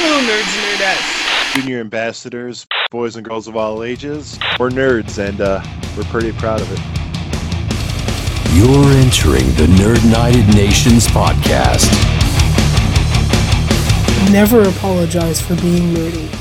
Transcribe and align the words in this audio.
Hello, 0.00 0.20
nerds 0.20 0.54
and 0.54 0.80
nerdettes. 0.80 1.54
Junior 1.60 1.80
ambassadors, 1.80 2.68
boys 2.92 3.16
and 3.16 3.24
girls 3.24 3.48
of 3.48 3.56
all 3.56 3.82
ages. 3.82 4.38
We're 4.56 4.70
nerds, 4.70 5.18
and 5.18 5.40
uh, 5.40 5.60
we're 5.96 6.04
pretty 6.04 6.30
proud 6.30 6.60
of 6.60 6.70
it. 6.70 6.78
You're 8.54 8.92
entering 8.92 9.46
the 9.56 9.66
Nerd 9.76 10.04
United 10.04 10.54
Nations 10.54 11.08
podcast. 11.08 11.90
Never 14.30 14.62
apologize 14.68 15.40
for 15.40 15.56
being 15.56 15.92
nerdy. 15.92 16.32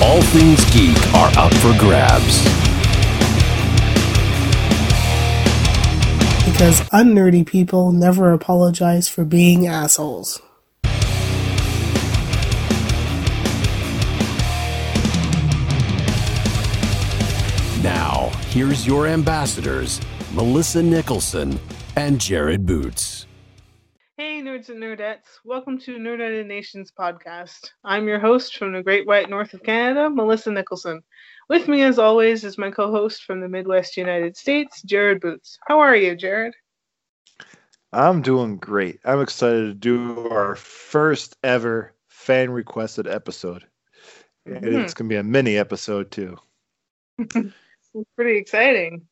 All 0.00 0.22
things 0.22 0.64
geek 0.70 0.96
are 1.14 1.32
up 1.36 1.52
for 1.54 1.76
grabs. 1.80 2.44
Because 6.48 6.88
unnerdy 6.92 7.42
people 7.42 7.90
never 7.90 8.32
apologize 8.32 9.08
for 9.08 9.24
being 9.24 9.66
assholes. 9.66 10.40
Here's 18.56 18.86
your 18.86 19.06
ambassadors, 19.06 20.00
Melissa 20.32 20.82
Nicholson 20.82 21.60
and 21.94 22.18
Jared 22.18 22.64
Boots. 22.64 23.26
Hey, 24.16 24.40
nerds 24.40 24.70
and 24.70 24.82
nerdettes. 24.82 25.40
Welcome 25.44 25.78
to 25.80 25.98
Nerd 25.98 26.12
United 26.12 26.46
Nations 26.46 26.90
podcast. 26.98 27.68
I'm 27.84 28.08
your 28.08 28.18
host 28.18 28.56
from 28.56 28.72
the 28.72 28.82
Great 28.82 29.06
White 29.06 29.28
North 29.28 29.52
of 29.52 29.62
Canada, 29.62 30.08
Melissa 30.08 30.50
Nicholson. 30.50 31.02
With 31.50 31.68
me, 31.68 31.82
as 31.82 31.98
always, 31.98 32.44
is 32.44 32.56
my 32.56 32.70
co 32.70 32.90
host 32.90 33.24
from 33.24 33.42
the 33.42 33.48
Midwest 33.48 33.94
United 33.98 34.38
States, 34.38 34.80
Jared 34.80 35.20
Boots. 35.20 35.58
How 35.66 35.78
are 35.80 35.94
you, 35.94 36.16
Jared? 36.16 36.54
I'm 37.92 38.22
doing 38.22 38.56
great. 38.56 39.00
I'm 39.04 39.20
excited 39.20 39.66
to 39.66 39.74
do 39.74 40.30
our 40.30 40.56
first 40.56 41.36
ever 41.44 41.92
fan 42.08 42.50
requested 42.50 43.06
episode. 43.06 43.66
And 44.46 44.64
Mhm. 44.64 44.82
It's 44.82 44.94
going 44.94 45.10
to 45.10 45.12
be 45.12 45.18
a 45.18 45.22
mini 45.22 45.58
episode, 45.58 46.10
too. 46.10 46.38
Pretty 48.16 48.38
exciting. 48.38 49.06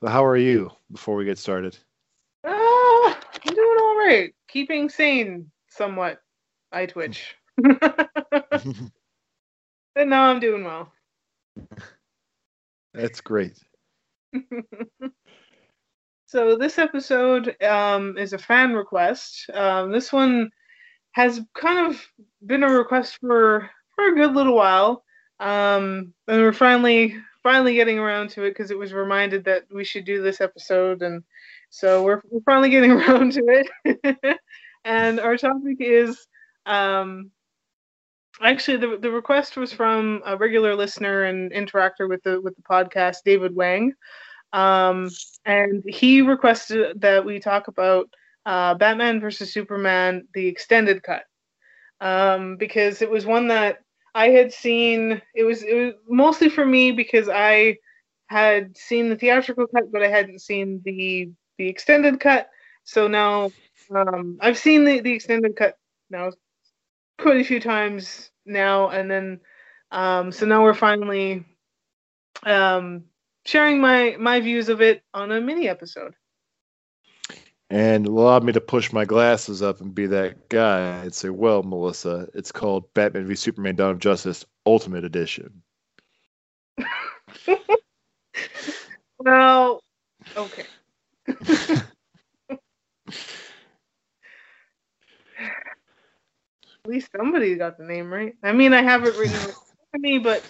So, 0.00 0.08
how 0.08 0.24
are 0.24 0.36
you 0.36 0.70
before 0.90 1.16
we 1.16 1.24
get 1.24 1.38
started? 1.38 1.76
Ah, 2.44 3.20
I'm 3.46 3.54
doing 3.54 3.78
all 3.80 3.96
right. 3.98 4.34
Keeping 4.48 4.88
sane 4.88 5.50
somewhat. 5.68 6.20
I 6.72 6.86
twitch. 6.86 7.34
but 7.62 7.90
now 9.96 10.24
I'm 10.24 10.40
doing 10.40 10.64
well. 10.64 10.92
That's 12.94 13.20
great. 13.20 13.58
so 16.26 16.56
this 16.56 16.78
episode 16.78 17.56
um, 17.62 18.16
is 18.16 18.32
a 18.32 18.38
fan 18.38 18.72
request. 18.72 19.50
Um, 19.52 19.92
this 19.92 20.12
one 20.12 20.50
has 21.12 21.40
kind 21.54 21.86
of 21.86 22.02
been 22.46 22.62
a 22.62 22.70
request 22.70 23.18
for 23.20 23.68
for 23.94 24.06
a 24.08 24.14
good 24.14 24.34
little 24.34 24.54
while, 24.54 25.04
um, 25.38 26.12
and 26.26 26.40
we're 26.40 26.52
finally 26.52 27.16
finally 27.44 27.74
getting 27.76 28.00
around 28.00 28.30
to 28.30 28.42
it 28.44 28.50
because 28.50 28.72
it 28.72 28.78
was 28.78 28.92
reminded 28.92 29.44
that 29.44 29.64
we 29.72 29.84
should 29.84 30.04
do 30.04 30.22
this 30.22 30.40
episode, 30.40 31.02
and 31.02 31.22
so 31.70 32.02
we're, 32.02 32.22
we're 32.30 32.40
finally 32.40 32.70
getting 32.70 32.90
around 33.00 33.32
to 33.34 33.42
it. 33.84 34.38
and 34.84 35.20
our 35.20 35.36
topic 35.36 35.76
is 35.78 36.26
um, 36.66 37.30
actually 38.42 38.78
the 38.78 38.98
the 38.98 39.10
request 39.10 39.56
was 39.56 39.72
from 39.72 40.22
a 40.26 40.36
regular 40.36 40.74
listener 40.74 41.24
and 41.24 41.52
interactor 41.52 42.08
with 42.08 42.22
the 42.24 42.40
with 42.40 42.56
the 42.56 42.62
podcast, 42.62 43.18
David 43.24 43.54
Wang. 43.54 43.92
Um, 44.52 45.10
and 45.44 45.82
he 45.86 46.22
requested 46.22 47.00
that 47.00 47.24
we 47.24 47.40
talk 47.40 47.68
about 47.68 48.08
uh, 48.46 48.74
Batman 48.74 49.20
versus 49.20 49.52
Superman, 49.52 50.28
the 50.34 50.46
extended 50.46 51.02
cut, 51.02 51.24
um, 52.00 52.56
because 52.56 53.02
it 53.02 53.10
was 53.10 53.26
one 53.26 53.48
that 53.48 53.83
I 54.14 54.28
had 54.28 54.52
seen. 54.52 55.20
It 55.34 55.44
was 55.44 55.62
it 55.62 55.74
was 55.74 55.94
mostly 56.08 56.48
for 56.48 56.64
me 56.64 56.92
because 56.92 57.28
I 57.28 57.78
had 58.26 58.76
seen 58.76 59.08
the 59.08 59.16
theatrical 59.16 59.66
cut, 59.66 59.90
but 59.92 60.02
I 60.02 60.08
hadn't 60.08 60.40
seen 60.40 60.80
the 60.84 61.30
the 61.58 61.68
extended 61.68 62.20
cut. 62.20 62.48
So 62.84 63.08
now 63.08 63.50
um, 63.94 64.38
I've 64.40 64.58
seen 64.58 64.84
the, 64.84 65.00
the 65.00 65.12
extended 65.12 65.56
cut 65.56 65.78
now 66.10 66.30
quite 67.18 67.40
a 67.40 67.44
few 67.44 67.60
times 67.60 68.30
now, 68.46 68.90
and 68.90 69.10
then 69.10 69.40
um, 69.90 70.32
so 70.32 70.46
now 70.46 70.62
we're 70.62 70.74
finally 70.74 71.44
um, 72.44 73.04
sharing 73.44 73.80
my 73.80 74.16
my 74.18 74.40
views 74.40 74.68
of 74.68 74.80
it 74.80 75.02
on 75.12 75.32
a 75.32 75.40
mini 75.40 75.68
episode. 75.68 76.14
And 77.74 78.06
allowed 78.06 78.44
me 78.44 78.52
to 78.52 78.60
push 78.60 78.92
my 78.92 79.04
glasses 79.04 79.60
up 79.60 79.80
and 79.80 79.92
be 79.92 80.06
that 80.06 80.48
guy 80.48 80.78
and 81.02 81.12
say, 81.12 81.30
well, 81.30 81.64
Melissa, 81.64 82.28
it's 82.32 82.52
called 82.52 82.94
Batman 82.94 83.26
v 83.26 83.34
Superman 83.34 83.74
Dawn 83.74 83.90
of 83.90 83.98
Justice 83.98 84.44
Ultimate 84.64 85.04
Edition. 85.04 85.62
Well, 89.18 89.80
okay. 90.36 90.66
At 91.28 92.60
least 96.86 97.10
somebody 97.16 97.54
got 97.56 97.78
the 97.78 97.84
name 97.84 98.12
right. 98.12 98.34
I 98.42 98.52
mean, 98.52 98.74
I 98.74 98.82
have 98.82 99.04
it 99.04 99.16
written 99.16 99.38
for 99.38 99.98
me, 99.98 100.18
but 100.18 100.44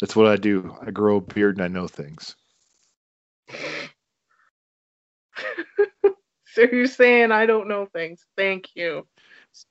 That's 0.00 0.16
what 0.16 0.26
I 0.26 0.36
do. 0.36 0.76
I 0.86 0.90
grow 0.90 1.16
a 1.16 1.20
beard 1.22 1.56
and 1.56 1.64
I 1.64 1.68
know 1.68 1.88
things. 1.88 2.36
So 6.54 6.62
you're 6.70 6.86
saying 6.86 7.32
I 7.32 7.46
don't 7.46 7.68
know 7.68 7.86
things. 7.86 8.24
Thank 8.36 8.70
you. 8.74 9.06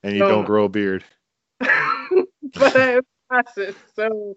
And 0.04 0.16
you 0.16 0.22
No. 0.22 0.30
don't 0.30 0.46
grow 0.46 0.66
a 0.66 0.70
beard. 0.70 1.04
but 1.60 2.76
I 2.76 3.00
pass 3.32 3.58
it. 3.58 3.76
So 3.96 4.36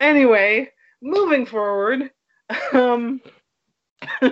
anyway, 0.00 0.70
moving 1.02 1.46
forward. 1.46 2.10
Um, 2.72 3.20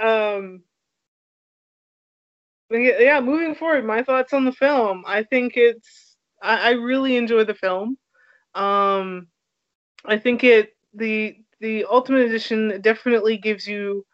um 0.00 0.62
yeah, 2.70 2.98
yeah, 2.98 3.20
moving 3.20 3.54
forward, 3.54 3.84
my 3.84 4.02
thoughts 4.02 4.32
on 4.32 4.44
the 4.44 4.52
film. 4.52 5.04
I 5.06 5.22
think 5.24 5.54
it's 5.56 6.16
I, 6.42 6.68
I 6.68 6.70
really 6.72 7.16
enjoy 7.16 7.44
the 7.44 7.54
film. 7.54 7.98
Um 8.54 9.28
I 10.04 10.18
think 10.18 10.44
it 10.44 10.76
the 10.94 11.36
the 11.60 11.84
ultimate 11.84 12.26
edition 12.26 12.80
definitely 12.82 13.36
gives 13.36 13.66
you 13.66 14.04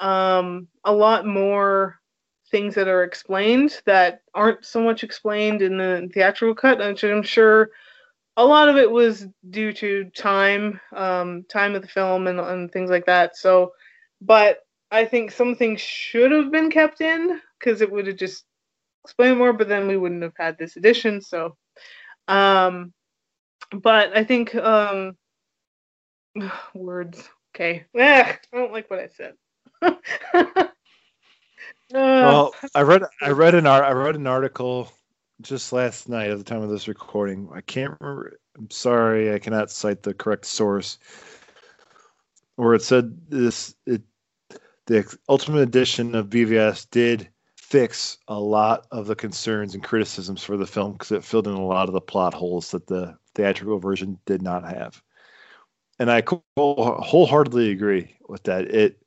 um 0.00 0.68
a 0.84 0.92
lot 0.92 1.26
more 1.26 2.00
things 2.50 2.74
that 2.74 2.88
are 2.88 3.04
explained 3.04 3.80
that 3.86 4.22
aren't 4.34 4.64
so 4.64 4.80
much 4.82 5.04
explained 5.04 5.62
in 5.62 5.76
the 5.78 6.08
theatrical 6.14 6.54
cut, 6.54 6.78
which 6.78 7.04
I'm 7.04 7.22
sure 7.22 7.70
a 8.36 8.44
lot 8.44 8.68
of 8.68 8.76
it 8.76 8.90
was 8.90 9.26
due 9.50 9.72
to 9.74 10.04
time, 10.16 10.80
um, 10.94 11.44
time 11.50 11.74
of 11.74 11.82
the 11.82 11.88
film 11.88 12.26
and, 12.28 12.40
and 12.40 12.72
things 12.72 12.90
like 12.90 13.06
that. 13.06 13.36
So, 13.36 13.72
but 14.20 14.60
I 14.90 15.04
think 15.04 15.30
some 15.32 15.56
things 15.56 15.80
should 15.80 16.30
have 16.32 16.50
been 16.50 16.70
kept 16.70 17.00
in 17.00 17.40
because 17.58 17.82
it 17.82 17.90
would 17.90 18.06
have 18.06 18.16
just 18.16 18.44
explained 19.04 19.38
more, 19.38 19.52
but 19.52 19.68
then 19.68 19.88
we 19.88 19.96
wouldn't 19.96 20.22
have 20.22 20.34
had 20.38 20.56
this 20.58 20.76
edition. 20.76 21.20
So, 21.20 21.56
um, 22.28 22.92
but 23.72 24.16
I 24.16 24.24
think 24.24 24.54
um, 24.54 25.16
words. 26.74 27.28
Okay, 27.54 27.86
Ugh, 27.98 28.02
I 28.02 28.38
don't 28.52 28.72
like 28.72 28.90
what 28.90 29.00
I 29.00 29.08
said. 29.08 29.34
Well, 31.92 32.54
I 32.74 32.82
read 32.82 33.02
I 33.22 33.30
read 33.30 33.54
an 33.54 33.66
art 33.66 33.84
I 33.84 33.92
read 33.92 34.16
an 34.16 34.26
article 34.26 34.92
just 35.40 35.72
last 35.72 36.08
night 36.08 36.30
at 36.30 36.38
the 36.38 36.44
time 36.44 36.62
of 36.62 36.70
this 36.70 36.88
recording. 36.88 37.48
I 37.52 37.60
can't 37.62 37.96
remember. 38.00 38.38
I'm 38.56 38.70
sorry, 38.70 39.32
I 39.32 39.38
cannot 39.38 39.70
cite 39.70 40.02
the 40.02 40.14
correct 40.14 40.44
source. 40.44 40.98
Where 42.56 42.74
it 42.74 42.82
said 42.82 43.16
this 43.30 43.74
it 43.86 44.02
the 44.86 45.16
ultimate 45.28 45.60
edition 45.60 46.14
of 46.14 46.28
BVS 46.28 46.88
did 46.90 47.28
fix 47.56 48.18
a 48.28 48.38
lot 48.38 48.86
of 48.90 49.06
the 49.06 49.14
concerns 49.14 49.74
and 49.74 49.84
criticisms 49.84 50.42
for 50.42 50.56
the 50.56 50.66
film 50.66 50.92
because 50.92 51.12
it 51.12 51.24
filled 51.24 51.46
in 51.46 51.52
a 51.52 51.66
lot 51.66 51.88
of 51.88 51.92
the 51.92 52.00
plot 52.00 52.32
holes 52.32 52.70
that 52.70 52.86
the 52.86 53.16
theatrical 53.34 53.78
version 53.78 54.18
did 54.24 54.40
not 54.40 54.64
have. 54.64 55.02
And 55.98 56.10
I 56.10 56.22
wholeheartedly 56.56 57.70
agree 57.70 58.16
with 58.28 58.42
that. 58.44 58.74
It 58.74 59.02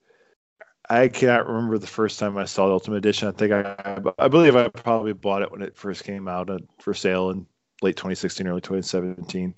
I 0.92 1.08
cannot 1.08 1.48
remember 1.48 1.78
the 1.78 1.88
first 1.88 2.20
time 2.20 2.38
I 2.38 2.44
saw 2.44 2.68
the 2.68 2.74
Ultimate 2.74 2.98
Edition. 2.98 3.30
I 3.30 3.32
think 3.32 3.54
I, 3.54 4.02
I 4.20 4.28
believe 4.28 4.58
I 4.58 4.68
probably 4.68 5.14
bought 5.14 5.42
it 5.42 5.50
when 5.50 5.62
it 5.62 5.78
first 5.78 6.04
came 6.04 6.28
out 6.28 6.50
uh, 6.50 6.60
for 6.80 6.94
sale 6.94 7.30
in 7.30 7.46
late 7.82 7.96
2016, 7.96 8.46
early 8.46 8.60
2017. 8.60 9.56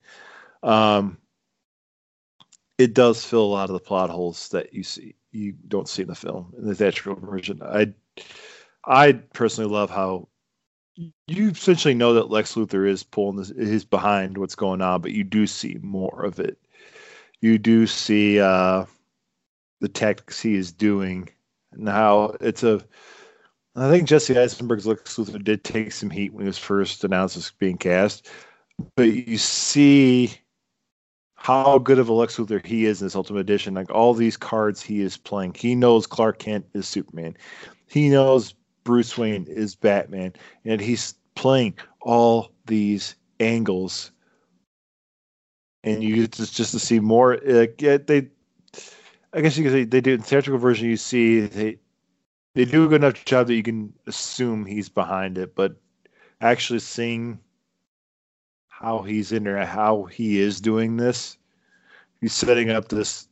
Um, 0.62 1.18
it 2.78 2.94
does 2.94 3.26
fill 3.26 3.46
a 3.46 3.46
lot 3.46 3.68
of 3.68 3.74
the 3.74 3.80
plot 3.80 4.12
holes 4.12 4.50
that 4.50 4.76
you 4.76 4.84
see 4.84 5.16
you 5.32 5.54
don't 5.68 5.90
see 5.90 6.04
in 6.04 6.08
the 6.08 6.14
film 6.14 6.54
in 6.56 6.68
the 6.68 6.76
theatrical 6.76 7.16
version. 7.16 7.60
I 7.64 7.94
I 8.86 9.14
personally 9.34 9.72
love 9.72 9.90
how 9.90 10.28
you 10.96 11.50
essentially 11.50 11.96
know 11.96 12.14
that 12.14 12.30
Lex 12.30 12.54
Luthor 12.54 12.88
is 12.88 13.02
pulling 13.02 13.38
this 13.38 13.50
is 13.50 13.86
behind 13.86 14.38
what's 14.38 14.54
going 14.54 14.84
on, 14.84 15.02
but 15.02 15.14
you 15.14 15.24
do 15.24 15.48
see 15.48 15.80
more 15.82 16.26
of 16.26 16.40
it. 16.40 16.60
You 17.42 17.58
do 17.58 17.88
see 17.88 18.40
uh 18.40 18.86
the 19.84 19.90
tactics 19.90 20.40
he 20.40 20.56
is 20.56 20.72
doing 20.72 21.28
and 21.74 21.90
how 21.90 22.38
it's 22.40 22.64
a. 22.64 22.82
I 23.76 23.90
think 23.90 24.08
Jesse 24.08 24.38
Eisenberg's 24.38 24.88
Lex 24.88 25.18
Luthor 25.18 25.44
did 25.44 25.66
take 25.66 25.92
some 25.92 26.10
heat 26.10 26.34
when 26.34 26.46
he 26.46 26.48
was 26.48 26.58
first 26.58 27.04
announced 27.04 27.36
as 27.36 27.52
being 27.60 27.78
cast, 27.78 28.30
but 28.96 29.12
you 29.12 29.38
see 29.38 30.34
how 31.36 31.80
good 31.80 32.00
of 32.00 32.08
a 32.08 32.14
Lex 32.14 32.38
Luthor 32.38 32.66
he 32.66 32.86
is 32.86 33.02
in 33.02 33.08
this 33.08 33.16
Ultimate 33.16 33.42
Edition. 33.42 33.74
Like 33.74 33.92
all 33.92 34.14
these 34.14 34.38
cards 34.38 34.82
he 34.82 35.02
is 35.02 35.18
playing, 35.18 35.56
he 35.56 35.76
knows 35.76 36.08
Clark 36.08 36.40
Kent 36.40 36.66
is 36.74 36.88
Superman. 36.88 37.36
He 37.88 38.08
knows 38.08 38.56
Bruce 38.86 39.18
Wayne 39.18 39.48
is 39.48 39.76
Batman, 39.76 40.32
and 40.64 40.80
he's 40.80 41.14
playing 41.36 41.78
all 42.00 42.54
these 42.68 43.16
angles. 43.42 44.12
And 45.84 46.02
you 46.02 46.26
just 46.26 46.56
just 46.56 46.72
to 46.72 46.80
see 46.80 47.02
more. 47.02 47.38
Yeah, 47.80 47.98
they, 47.98 48.30
I 49.34 49.42
guess 49.42 49.58
you 49.58 49.64
could 49.64 49.74
say 49.74 49.84
they 49.86 50.02
do 50.02 50.14
in 50.14 50.20
the 50.22 50.26
theatrical 50.26 50.60
version. 50.60 50.88
You 50.90 50.98
see 50.98 51.42
they 51.42 51.80
they 52.56 52.66
do 52.66 52.86
a 52.86 52.88
good 52.88 53.02
enough 53.04 53.26
job 53.26 53.48
that 53.48 53.56
you 53.56 53.64
can 53.64 53.94
assume 54.08 54.66
he's 54.66 54.90
behind 54.90 55.38
it, 55.38 55.56
but 55.56 55.76
actually 56.42 56.80
seeing 56.80 57.40
how 58.68 59.02
he's 59.04 59.32
in 59.32 59.44
there, 59.44 59.66
how 59.66 60.04
he 60.06 60.40
is 60.40 60.62
doing 60.62 60.98
this, 60.98 61.38
he's 62.22 62.34
setting 62.34 62.70
up 62.70 62.90
this 62.90 63.28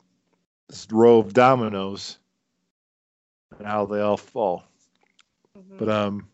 this 0.70 0.88
row 0.92 1.20
of 1.20 1.34
dominoes 1.34 2.20
and 3.58 3.68
how 3.68 3.86
they 3.86 4.02
all 4.02 4.18
fall. 4.18 4.64
Mhm. 5.58 5.78
But 5.78 5.90
um, 5.90 6.30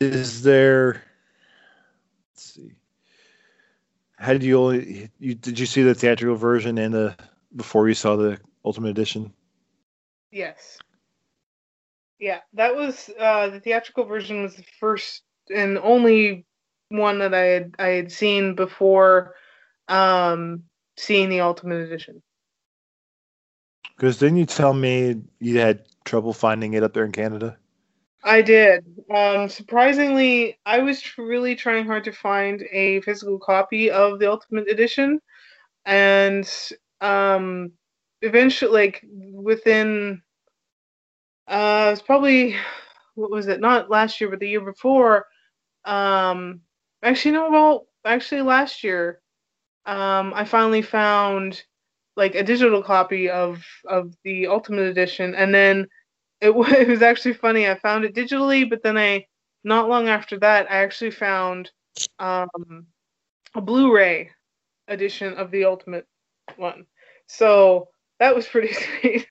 is 0.00 0.42
there? 0.42 1.02
Let's 2.32 2.42
see. 2.54 2.72
How 4.18 4.32
did 4.32 4.42
you 4.42 4.58
only 4.58 5.10
you 5.18 5.34
did 5.34 5.58
you 5.58 5.66
see 5.66 5.82
the 5.82 5.94
theatrical 5.94 6.36
version 6.36 6.78
and 6.78 6.92
the 6.94 7.16
before 7.54 7.88
you 7.88 7.94
saw 7.94 8.16
the 8.16 8.38
Ultimate 8.64 8.90
Edition? 8.90 9.32
Yes. 10.30 10.78
Yeah, 12.18 12.40
that 12.54 12.74
was 12.74 13.10
uh, 13.18 13.50
the 13.50 13.60
theatrical 13.60 14.04
version 14.04 14.42
was 14.42 14.56
the 14.56 14.64
first 14.80 15.22
and 15.54 15.78
only 15.78 16.46
one 16.88 17.18
that 17.18 17.34
I 17.34 17.42
had 17.42 17.74
I 17.78 17.88
had 17.88 18.10
seen 18.10 18.54
before 18.54 19.34
um, 19.88 20.62
seeing 20.96 21.28
the 21.28 21.40
Ultimate 21.40 21.80
Edition. 21.80 22.22
Because 23.96 24.18
didn't 24.18 24.38
you 24.38 24.46
tell 24.46 24.72
me 24.72 25.22
you 25.40 25.58
had 25.58 25.84
trouble 26.04 26.32
finding 26.32 26.74
it 26.74 26.82
up 26.82 26.94
there 26.94 27.04
in 27.04 27.12
Canada? 27.12 27.58
I 28.26 28.42
did. 28.42 28.84
Um, 29.14 29.48
surprisingly, 29.48 30.58
I 30.66 30.80
was 30.80 31.02
really 31.16 31.54
trying 31.54 31.86
hard 31.86 32.04
to 32.04 32.12
find 32.12 32.62
a 32.72 33.00
physical 33.02 33.38
copy 33.38 33.90
of 33.90 34.18
the 34.18 34.26
Ultimate 34.26 34.68
Edition, 34.68 35.20
and 35.86 36.50
um, 37.00 37.72
eventually, 38.22 38.72
like 38.72 39.04
within, 39.32 40.22
uh, 41.46 41.90
it's 41.92 42.02
probably 42.02 42.56
what 43.14 43.30
was 43.30 43.46
it? 43.46 43.60
Not 43.60 43.90
last 43.90 44.20
year, 44.20 44.28
but 44.30 44.40
the 44.40 44.48
year 44.48 44.60
before. 44.60 45.26
Um, 45.84 46.62
actually, 47.04 47.32
no, 47.32 47.50
well, 47.50 47.86
actually 48.04 48.42
last 48.42 48.82
year, 48.84 49.20
um, 49.86 50.32
I 50.34 50.44
finally 50.44 50.82
found 50.82 51.62
like 52.16 52.34
a 52.34 52.42
digital 52.42 52.82
copy 52.82 53.30
of 53.30 53.64
of 53.88 54.14
the 54.24 54.48
Ultimate 54.48 54.88
Edition, 54.88 55.34
and 55.36 55.54
then 55.54 55.86
it, 56.40 56.50
it 56.78 56.88
was 56.88 57.02
actually 57.02 57.34
funny. 57.34 57.68
I 57.68 57.78
found 57.78 58.04
it 58.04 58.14
digitally, 58.14 58.68
but 58.68 58.82
then 58.82 58.98
I, 58.98 59.26
not 59.64 59.88
long 59.88 60.08
after 60.08 60.38
that, 60.40 60.70
I 60.70 60.76
actually 60.76 61.10
found 61.10 61.70
um, 62.18 62.86
a 63.54 63.60
Blu-ray 63.60 64.30
edition 64.88 65.34
of 65.34 65.50
the 65.50 65.64
Ultimate 65.64 66.06
one. 66.56 66.86
So 67.26 67.88
that 68.20 68.34
was 68.34 68.46
pretty 68.46 68.72
sweet. 69.00 69.26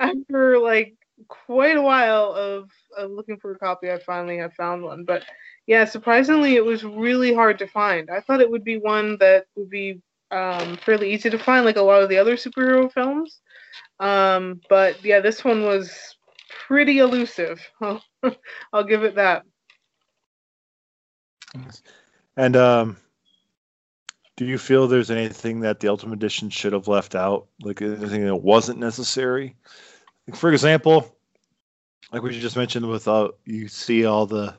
After 0.00 0.58
like 0.58 0.94
quite 1.28 1.76
a 1.76 1.82
while 1.82 2.32
of, 2.32 2.70
of 2.96 3.10
looking 3.10 3.36
for 3.38 3.52
a 3.52 3.58
copy, 3.58 3.90
I 3.90 3.98
finally 3.98 4.38
have 4.38 4.54
found 4.54 4.82
one. 4.82 5.04
But 5.04 5.24
yeah, 5.66 5.84
surprisingly, 5.84 6.56
it 6.56 6.64
was 6.64 6.84
really 6.84 7.34
hard 7.34 7.58
to 7.58 7.66
find. 7.66 8.10
I 8.10 8.20
thought 8.20 8.40
it 8.40 8.50
would 8.50 8.64
be 8.64 8.78
one 8.78 9.16
that 9.18 9.46
would 9.56 9.70
be 9.70 10.00
um, 10.30 10.76
fairly 10.78 11.12
easy 11.12 11.30
to 11.30 11.38
find, 11.38 11.64
like 11.64 11.76
a 11.76 11.82
lot 11.82 12.02
of 12.02 12.08
the 12.08 12.18
other 12.18 12.36
superhero 12.36 12.90
films. 12.90 13.40
Um, 14.00 14.60
but 14.68 15.04
yeah, 15.04 15.20
this 15.20 15.44
one 15.44 15.62
was 15.64 16.16
pretty 16.66 16.98
elusive. 16.98 17.60
I'll, 17.80 18.02
I'll 18.72 18.84
give 18.84 19.04
it 19.04 19.14
that. 19.16 19.44
And 22.36 22.56
um, 22.56 22.96
do 24.36 24.46
you 24.46 24.58
feel 24.58 24.86
there's 24.86 25.10
anything 25.10 25.60
that 25.60 25.80
the 25.80 25.88
Ultimate 25.88 26.14
Edition 26.14 26.50
should 26.50 26.72
have 26.72 26.88
left 26.88 27.14
out? 27.14 27.46
Like 27.62 27.82
anything 27.82 28.24
that 28.24 28.36
wasn't 28.36 28.78
necessary? 28.78 29.54
Like 30.26 30.36
for 30.36 30.52
example, 30.52 31.14
like 32.12 32.22
we 32.22 32.38
just 32.38 32.56
mentioned, 32.56 32.88
with 32.88 33.08
uh, 33.08 33.30
you 33.44 33.68
see 33.68 34.04
all 34.04 34.26
the, 34.26 34.54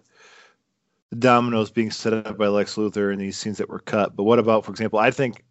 the 1.10 1.16
dominoes 1.16 1.72
being 1.72 1.92
set 1.92 2.14
up 2.14 2.38
by 2.38 2.48
Lex 2.48 2.76
Luthor 2.76 3.14
in 3.14 3.20
these 3.20 3.38
scenes 3.38 3.58
that 3.58 3.70
were 3.70 3.80
cut. 3.80 4.16
But 4.16 4.24
what 4.24 4.40
about, 4.40 4.66
for 4.66 4.72
example, 4.72 5.00
I 5.00 5.12
think 5.12 5.44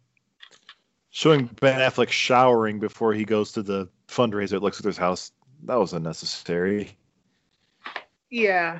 showing 1.13 1.45
Ben 1.61 1.79
Affleck 1.79 2.09
showering 2.09 2.79
before 2.79 3.13
he 3.13 3.23
goes 3.23 3.51
to 3.51 3.61
the 3.61 3.87
fundraiser 4.07 4.53
at 4.53 4.63
Lex 4.63 4.81
Luthor's 4.81 4.97
house 4.97 5.31
that 5.65 5.75
was 5.75 5.93
unnecessary. 5.93 6.97
Yeah. 8.29 8.79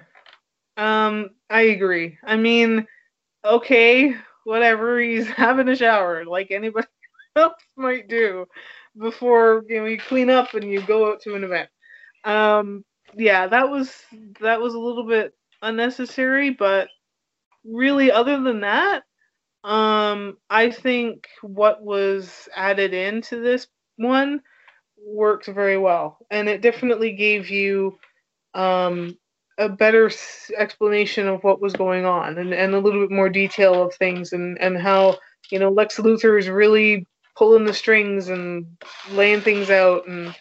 Um, 0.76 1.30
I 1.50 1.62
agree. 1.62 2.18
I 2.24 2.36
mean, 2.36 2.88
okay, 3.46 4.16
whatever. 4.46 5.00
He's 5.00 5.28
having 5.30 5.70
a 5.70 5.76
shower 5.76 6.26
like 6.26 6.52
anybody 6.52 6.88
else 7.36 7.54
might 7.76 8.10
do 8.10 8.48
before 8.98 9.64
you 9.70 9.80
know 9.80 9.86
you 9.86 9.98
clean 9.98 10.30
up 10.30 10.54
and 10.56 10.70
you 10.70 10.82
go 10.82 11.12
out 11.12 11.22
to 11.22 11.36
an 11.36 11.44
event. 11.44 11.70
Um, 12.24 12.84
yeah, 13.16 13.48
that 13.48 13.70
was 13.70 13.94
that 14.42 14.60
was 14.60 14.74
a 14.74 14.80
little 14.80 15.06
bit 15.06 15.36
unnecessary, 15.62 16.50
but 16.50 16.90
really, 17.64 18.12
other 18.12 18.42
than 18.42 18.62
that, 18.62 19.04
um, 19.64 20.38
I 20.50 20.72
think 20.72 21.28
what 21.42 21.84
was 21.84 22.50
added 22.56 22.94
into 22.94 23.42
this 23.42 23.68
one 23.98 24.42
worked 25.06 25.48
very 25.48 25.78
well, 25.78 26.18
and 26.32 26.50
it 26.50 26.62
definitely 26.62 27.14
gave 27.14 27.50
you 27.50 27.98
um, 28.54 29.18
a 29.58 29.70
better 29.70 30.12
explanation 30.58 31.28
of 31.28 31.44
what 31.44 31.62
was 31.62 31.74
going 31.74 32.06
on, 32.06 32.38
and, 32.38 32.54
and 32.54 32.74
a 32.74 32.80
little 32.80 33.02
bit 33.02 33.12
more 33.16 33.30
detail 33.30 33.84
of 33.84 33.94
things, 33.96 34.34
and 34.34 34.58
and 34.60 34.78
how 34.78 35.18
you 35.52 35.60
know 35.60 35.70
Lex 35.70 35.98
Luthor 35.98 36.40
is 36.40 36.50
really 36.50 37.08
pulling 37.38 37.66
the 37.66 37.74
strings 37.74 38.30
and 38.30 38.66
laying 39.12 39.42
things 39.42 39.70
out, 39.70 40.08
and 40.08 40.36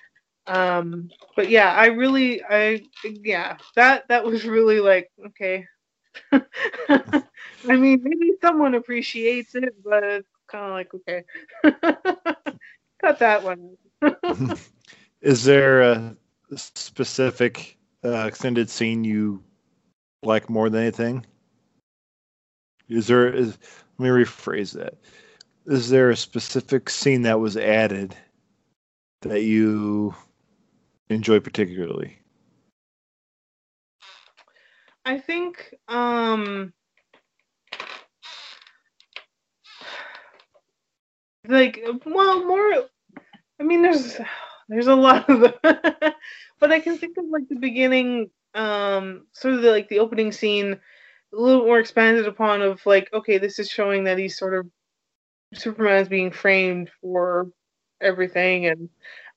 um, 0.46 1.10
but 1.36 1.48
yeah, 1.48 1.72
I 1.72 1.86
really, 1.86 2.42
I 2.44 2.82
yeah, 3.04 3.56
that 3.76 4.08
that 4.08 4.24
was 4.24 4.44
really 4.44 4.80
like 4.80 5.10
okay. 5.28 5.66
I 6.32 7.76
mean, 7.76 8.00
maybe 8.02 8.32
someone 8.40 8.74
appreciates 8.74 9.54
it, 9.54 9.74
but 9.84 10.02
it's 10.04 10.28
kind 10.48 10.64
of 10.66 10.72
like 10.72 10.94
okay, 10.94 11.24
cut 13.00 13.18
that 13.18 13.42
one. 13.42 13.76
Is 15.20 15.44
there 15.44 15.82
a 15.82 16.16
specific 16.54 17.78
uh, 18.04 18.26
extended 18.26 18.68
scene 18.68 19.04
you 19.04 19.42
like 20.22 20.50
more 20.50 20.68
than 20.68 20.82
anything? 20.82 21.24
Is 22.88 23.06
there? 23.06 23.32
Is, 23.32 23.58
let 23.98 24.04
me 24.04 24.24
rephrase 24.24 24.72
that. 24.74 24.94
Is 25.66 25.88
there 25.90 26.10
a 26.10 26.16
specific 26.16 26.90
scene 26.90 27.22
that 27.22 27.38
was 27.38 27.56
added 27.56 28.16
that 29.20 29.42
you 29.42 30.14
enjoy 31.08 31.38
particularly? 31.38 32.18
I 35.04 35.18
think 35.18 35.74
um 35.88 36.72
like 41.48 41.84
well 42.06 42.46
more 42.46 42.86
I 43.60 43.64
mean 43.64 43.82
there's 43.82 44.18
there's 44.68 44.86
a 44.88 44.94
lot 44.94 45.28
of 45.30 45.40
them. 45.40 45.54
but 46.60 46.72
I 46.72 46.80
can 46.80 46.98
think 46.98 47.16
of 47.18 47.26
like 47.30 47.48
the 47.48 47.56
beginning 47.56 48.30
um 48.54 49.26
sort 49.32 49.54
of 49.54 49.62
the, 49.62 49.70
like 49.70 49.88
the 49.88 50.00
opening 50.00 50.32
scene 50.32 50.72
a 50.74 51.36
little 51.40 51.64
more 51.66 51.80
expanded 51.80 52.26
upon 52.26 52.62
of 52.62 52.84
like 52.86 53.10
okay 53.12 53.38
this 53.38 53.58
is 53.58 53.68
showing 53.70 54.04
that 54.04 54.18
he's 54.18 54.38
sort 54.38 54.54
of 54.54 54.66
Superman's 55.54 56.08
being 56.08 56.30
framed 56.32 56.90
for 57.00 57.48
everything 58.02 58.66
and 58.66 58.88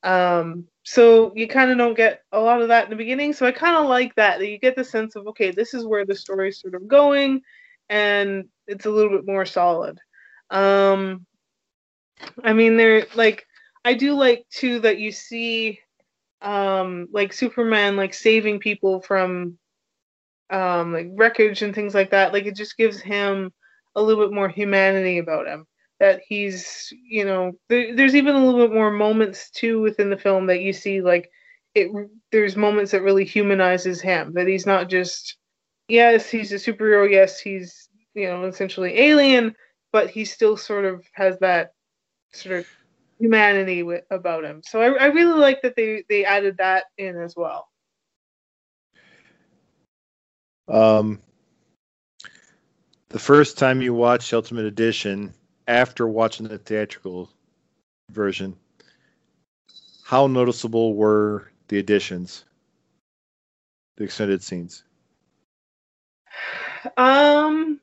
um 0.05 0.65
so 0.83 1.33
you 1.35 1.47
kind 1.47 1.71
of 1.71 1.77
don't 1.77 1.97
get 1.97 2.21
a 2.31 2.39
lot 2.39 2.61
of 2.61 2.67
that 2.67 2.83
in 2.85 2.91
the 2.91 2.95
beginning 2.95 3.33
so 3.33 3.45
i 3.45 3.51
kind 3.51 3.75
of 3.75 3.87
like 3.87 4.13
that 4.15 4.37
that 4.39 4.47
you 4.47 4.59
get 4.59 4.75
the 4.75 4.83
sense 4.83 5.15
of 5.15 5.25
okay 5.27 5.49
this 5.51 5.73
is 5.73 5.85
where 5.85 6.05
the 6.05 6.15
story's 6.15 6.61
sort 6.61 6.75
of 6.75 6.87
going 6.87 7.41
and 7.89 8.45
it's 8.67 8.85
a 8.85 8.89
little 8.89 9.11
bit 9.11 9.27
more 9.27 9.45
solid. 9.45 9.99
Um 10.49 11.25
i 12.43 12.53
mean 12.53 12.77
there 12.77 13.07
like 13.15 13.45
i 13.83 13.93
do 13.93 14.13
like 14.13 14.45
too 14.49 14.79
that 14.79 14.99
you 14.99 15.11
see 15.11 15.79
um 16.41 17.07
like 17.11 17.33
superman 17.33 17.97
like 17.97 18.13
saving 18.13 18.59
people 18.59 19.01
from 19.01 19.57
um 20.49 20.93
like 20.93 21.07
wreckage 21.13 21.61
and 21.61 21.73
things 21.75 21.93
like 21.93 22.11
that 22.11 22.31
like 22.31 22.45
it 22.45 22.55
just 22.55 22.77
gives 22.77 22.99
him 23.01 23.51
a 23.95 24.01
little 24.01 24.23
bit 24.23 24.33
more 24.33 24.47
humanity 24.47 25.17
about 25.17 25.47
him 25.47 25.65
that 25.99 26.21
he's 26.27 26.91
you 27.09 27.25
know 27.25 27.53
there, 27.69 27.95
there's 27.95 28.15
even 28.15 28.35
a 28.35 28.45
little 28.45 28.67
bit 28.67 28.73
more 28.73 28.91
moments 28.91 29.49
too 29.51 29.81
within 29.81 30.09
the 30.09 30.17
film 30.17 30.45
that 30.47 30.61
you 30.61 30.73
see 30.73 31.01
like 31.01 31.29
it 31.73 31.89
there's 32.31 32.55
moments 32.55 32.91
that 32.91 33.01
really 33.01 33.25
humanizes 33.25 34.01
him 34.01 34.33
that 34.33 34.47
he's 34.47 34.65
not 34.65 34.89
just 34.89 35.37
yes 35.87 36.29
he's 36.29 36.51
a 36.51 36.55
superhero 36.55 37.09
yes 37.09 37.39
he's 37.39 37.89
you 38.13 38.27
know 38.27 38.45
essentially 38.45 38.97
alien 38.99 39.55
but 39.91 40.09
he 40.09 40.25
still 40.25 40.57
sort 40.57 40.83
of 40.85 41.05
has 41.13 41.39
that 41.39 41.71
sort 42.33 42.59
of 42.59 42.65
humanity 43.19 43.83
with, 43.83 44.03
about 44.11 44.43
him. 44.43 44.61
So 44.63 44.81
I, 44.81 45.03
I 45.03 45.05
really 45.05 45.39
like 45.39 45.61
that 45.61 45.75
they 45.75 46.03
they 46.09 46.25
added 46.25 46.57
that 46.57 46.85
in 46.97 47.17
as 47.17 47.35
well. 47.35 47.67
Um, 50.67 51.21
the 53.09 53.19
first 53.19 53.57
time 53.57 53.81
you 53.81 53.93
watched 53.93 54.33
Ultimate 54.33 54.65
Edition 54.65 55.33
after 55.67 56.07
watching 56.07 56.47
the 56.47 56.57
theatrical 56.57 57.29
version, 58.11 58.55
how 60.03 60.27
noticeable 60.27 60.95
were 60.95 61.51
the 61.67 61.79
additions, 61.79 62.45
the 63.97 64.03
extended 64.03 64.43
scenes? 64.43 64.83
Um, 66.97 67.79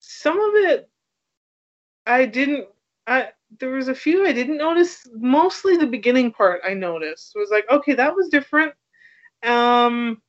some 0.00 0.40
of 0.40 0.54
it 0.56 0.90
I 2.06 2.26
didn't. 2.26 2.66
I 3.06 3.28
there 3.58 3.70
was 3.70 3.88
a 3.88 3.94
few 3.94 4.26
I 4.26 4.32
didn't 4.32 4.58
notice. 4.58 5.08
Mostly 5.14 5.76
the 5.76 5.86
beginning 5.86 6.32
part 6.32 6.60
I 6.66 6.74
noticed. 6.74 7.32
Was 7.34 7.50
like, 7.50 7.70
okay, 7.70 7.94
that 7.94 8.14
was 8.14 8.28
different. 8.28 8.72
Um, 9.42 10.20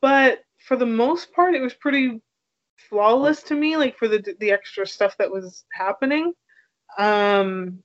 but 0.00 0.40
for 0.58 0.76
the 0.76 0.86
most 0.86 1.32
part, 1.32 1.54
it 1.54 1.60
was 1.60 1.74
pretty 1.74 2.20
flawless 2.88 3.42
to 3.44 3.54
me. 3.54 3.76
Like 3.76 3.98
for 3.98 4.08
the 4.08 4.36
the 4.40 4.50
extra 4.50 4.86
stuff 4.86 5.16
that 5.18 5.30
was 5.30 5.64
happening, 5.72 6.32
um, 6.98 7.82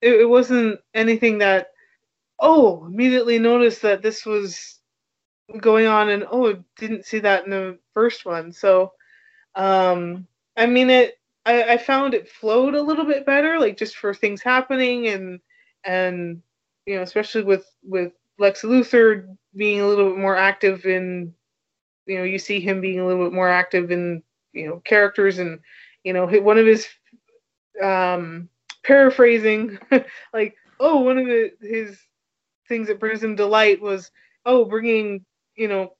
it, 0.00 0.22
it 0.22 0.28
wasn't 0.28 0.80
anything 0.94 1.38
that 1.38 1.68
oh 2.38 2.84
immediately 2.86 3.38
noticed 3.38 3.82
that 3.82 4.02
this 4.02 4.26
was 4.26 4.80
going 5.60 5.86
on 5.86 6.10
and 6.10 6.26
oh 6.30 6.62
didn't 6.76 7.06
see 7.06 7.20
that 7.20 7.44
in 7.44 7.50
the 7.50 7.78
first 7.94 8.24
one 8.24 8.52
so 8.52 8.92
um 9.54 10.26
i 10.56 10.66
mean 10.66 10.90
it 10.90 11.18
I, 11.44 11.74
I 11.74 11.78
found 11.78 12.14
it 12.14 12.28
flowed 12.28 12.74
a 12.74 12.82
little 12.82 13.04
bit 13.04 13.26
better 13.26 13.58
like 13.58 13.76
just 13.76 13.96
for 13.96 14.14
things 14.14 14.42
happening 14.42 15.08
and 15.08 15.40
and 15.84 16.42
you 16.86 16.96
know 16.96 17.02
especially 17.02 17.42
with 17.44 17.66
with 17.82 18.12
lex 18.38 18.62
luthor 18.62 19.26
being 19.54 19.80
a 19.80 19.86
little 19.86 20.10
bit 20.10 20.18
more 20.18 20.36
active 20.36 20.86
in 20.86 21.34
you 22.06 22.18
know 22.18 22.24
you 22.24 22.38
see 22.38 22.60
him 22.60 22.80
being 22.80 23.00
a 23.00 23.06
little 23.06 23.24
bit 23.24 23.32
more 23.32 23.48
active 23.48 23.90
in 23.90 24.22
you 24.52 24.66
know 24.66 24.80
characters 24.84 25.38
and 25.38 25.60
you 26.04 26.12
know 26.12 26.26
one 26.26 26.58
of 26.58 26.66
his 26.66 26.86
um 27.82 28.48
paraphrasing 28.84 29.78
like 30.34 30.54
oh 30.80 31.00
one 31.00 31.18
of 31.18 31.26
the, 31.26 31.50
his 31.60 31.98
things 32.68 32.88
that 32.88 33.00
brings 33.00 33.22
him 33.22 33.34
delight 33.34 33.80
was 33.80 34.10
oh 34.46 34.64
bringing 34.64 35.24
you 35.56 35.68
know 35.68 35.94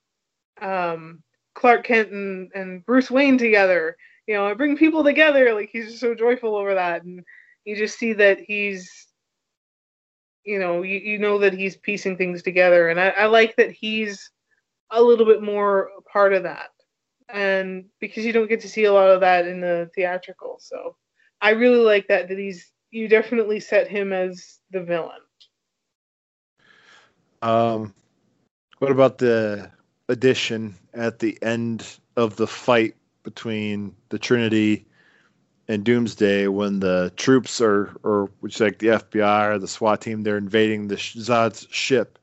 um 0.60 1.22
clark 1.54 1.84
kent 1.84 2.10
and, 2.10 2.50
and 2.54 2.84
bruce 2.84 3.10
wayne 3.10 3.38
together 3.38 3.96
you 4.26 4.34
know 4.34 4.46
i 4.46 4.54
bring 4.54 4.76
people 4.76 5.04
together. 5.04 5.54
Like 5.54 5.70
he's 5.72 5.86
just 5.86 6.00
so 6.00 6.14
joyful 6.14 6.56
over 6.56 6.74
that. 6.74 7.04
And 7.04 7.22
you 7.64 7.76
just 7.76 7.98
see 7.98 8.12
that 8.14 8.38
he's 8.40 9.08
you 10.44 10.58
know 10.58 10.82
you, 10.82 10.98
you 10.98 11.18
know 11.18 11.38
that 11.38 11.52
he's 11.52 11.76
piecing 11.76 12.16
things 12.16 12.42
together. 12.42 12.88
And 12.88 13.00
I, 13.00 13.08
I 13.10 13.26
like 13.26 13.56
that 13.56 13.72
he's 13.72 14.30
a 14.92 15.02
little 15.02 15.26
bit 15.26 15.42
more 15.42 15.90
part 16.12 16.32
of 16.32 16.44
that. 16.44 16.70
And 17.28 17.86
because 17.98 18.24
you 18.24 18.32
don't 18.32 18.48
get 18.48 18.60
to 18.60 18.68
see 18.68 18.84
a 18.84 18.92
lot 18.92 19.10
of 19.10 19.20
that 19.20 19.46
in 19.46 19.60
the 19.60 19.90
theatrical. 19.94 20.56
So 20.60 20.96
i 21.40 21.50
really 21.50 21.82
like 21.82 22.06
that 22.06 22.28
that 22.28 22.38
he's 22.38 22.70
you 22.92 23.08
definitely 23.08 23.58
set 23.58 23.88
him 23.88 24.12
as 24.12 24.58
the 24.70 24.82
villain. 24.82 25.20
Um, 27.40 27.94
what 28.78 28.90
about 28.90 29.18
the 29.18 29.70
addition 30.08 30.74
at 30.94 31.18
the 31.18 31.36
end 31.42 31.98
of 32.16 32.36
the 32.36 32.46
fight 32.46 32.94
between 33.22 33.94
the 34.10 34.18
Trinity 34.18 34.86
and 35.68 35.84
Doomsday 35.84 36.48
when 36.48 36.80
the 36.80 37.12
troops 37.16 37.60
are, 37.60 37.96
or 38.02 38.30
which 38.40 38.60
like 38.60 38.78
the 38.78 38.88
FBI 38.88 39.48
or 39.48 39.58
the 39.58 39.68
SWAT 39.68 40.02
team, 40.02 40.22
they're 40.22 40.36
invading 40.36 40.88
the 40.88 40.96
Zod's 40.96 41.66
ship 41.70 42.18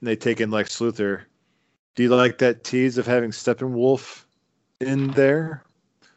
and 0.00 0.08
they 0.08 0.16
take 0.16 0.40
in 0.40 0.50
Lex 0.50 0.78
Luthor. 0.78 1.22
Do 1.94 2.02
you 2.02 2.08
like 2.08 2.38
that 2.38 2.64
tease 2.64 2.98
of 2.98 3.06
having 3.06 3.30
Steppenwolf 3.30 4.24
in 4.80 5.10
there 5.12 5.62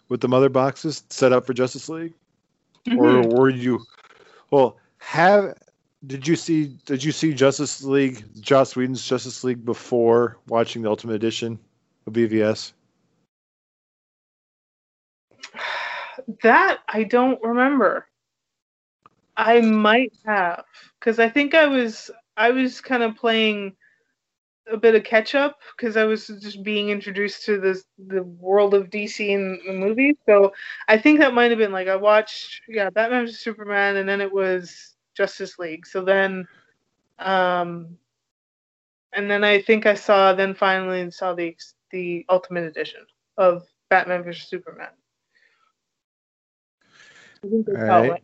with 0.09 0.21
the 0.21 0.27
mother 0.27 0.49
boxes 0.49 1.03
set 1.09 1.33
up 1.33 1.45
for 1.45 1.53
Justice 1.53 1.89
League? 1.89 2.13
Mm-hmm. 2.87 2.99
or 2.99 3.27
were 3.27 3.49
you 3.49 3.83
well 4.51 4.77
have 4.99 5.57
did 6.05 6.27
you 6.27 6.35
see 6.35 6.77
did 6.85 7.03
you 7.03 7.11
see 7.11 7.33
justice 7.33 7.81
league 7.81 8.23
joss 8.39 8.75
whedon's 8.75 9.03
justice 9.03 9.43
league 9.43 9.65
before 9.65 10.37
watching 10.47 10.83
the 10.83 10.89
ultimate 10.89 11.15
edition 11.15 11.57
of 12.05 12.13
bvs 12.13 12.73
that 16.43 16.79
i 16.89 17.03
don't 17.03 17.41
remember. 17.41 18.05
I 19.35 19.61
might 19.61 20.13
have 20.27 20.63
because 20.99 21.17
i 21.17 21.27
think 21.27 21.55
i 21.55 21.65
was 21.65 22.11
i 22.37 22.51
was 22.51 22.81
kind 22.81 23.01
of 23.01 23.15
playing 23.15 23.75
a 24.71 24.77
bit 24.77 24.95
of 24.95 25.03
catch 25.03 25.35
up 25.35 25.59
because 25.77 25.97
I 25.97 26.03
was 26.05 26.27
just 26.27 26.63
being 26.63 26.89
introduced 26.89 27.45
to 27.45 27.59
this 27.59 27.85
the 28.07 28.23
world 28.23 28.73
of 28.73 28.89
DC 28.89 29.27
in 29.27 29.59
the 29.65 29.73
movies. 29.73 30.15
So 30.25 30.53
I 30.87 30.97
think 30.97 31.19
that 31.19 31.33
might 31.33 31.51
have 31.51 31.59
been 31.59 31.71
like 31.71 31.87
I 31.87 31.95
watched 31.95 32.61
yeah 32.67 32.89
Batman 32.89 33.25
vs 33.25 33.39
Superman 33.39 33.97
and 33.97 34.07
then 34.07 34.21
it 34.21 34.31
was 34.31 34.95
Justice 35.15 35.59
League. 35.59 35.85
So 35.85 36.03
then, 36.03 36.47
um, 37.19 37.97
and 39.13 39.29
then 39.29 39.43
I 39.43 39.61
think 39.61 39.85
I 39.85 39.93
saw 39.93 40.33
then 40.33 40.53
finally 40.53 41.09
saw 41.11 41.33
the 41.33 41.55
the 41.91 42.25
Ultimate 42.29 42.63
Edition 42.63 43.01
of 43.37 43.63
Batman 43.89 44.23
vs 44.23 44.49
Superman. 44.49 44.89
I 47.43 47.47
think 47.47 47.65
that's 47.67 47.89
All 47.89 48.09
right. 48.09 48.23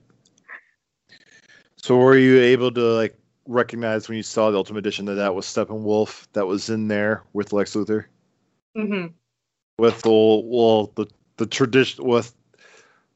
so 1.75 1.97
were 1.97 2.17
you 2.17 2.39
able 2.39 2.71
to 2.71 2.81
like 2.81 3.15
recognize 3.47 4.07
when 4.07 4.17
you 4.17 4.23
saw 4.23 4.51
the 4.51 4.57
ultimate 4.57 4.79
edition 4.79 5.05
that 5.05 5.15
that 5.15 5.33
was 5.33 5.45
steppenwolf 5.45 6.27
that 6.33 6.45
was 6.45 6.69
in 6.69 6.87
there 6.87 7.23
with 7.33 7.53
lex 7.53 7.73
luthor 7.73 8.05
Mhm. 8.77 9.13
with 9.77 10.01
the 10.01 10.11
well 10.11 10.91
the 10.95 11.07
the 11.37 11.45
tradition 11.47 12.05
with 12.05 12.35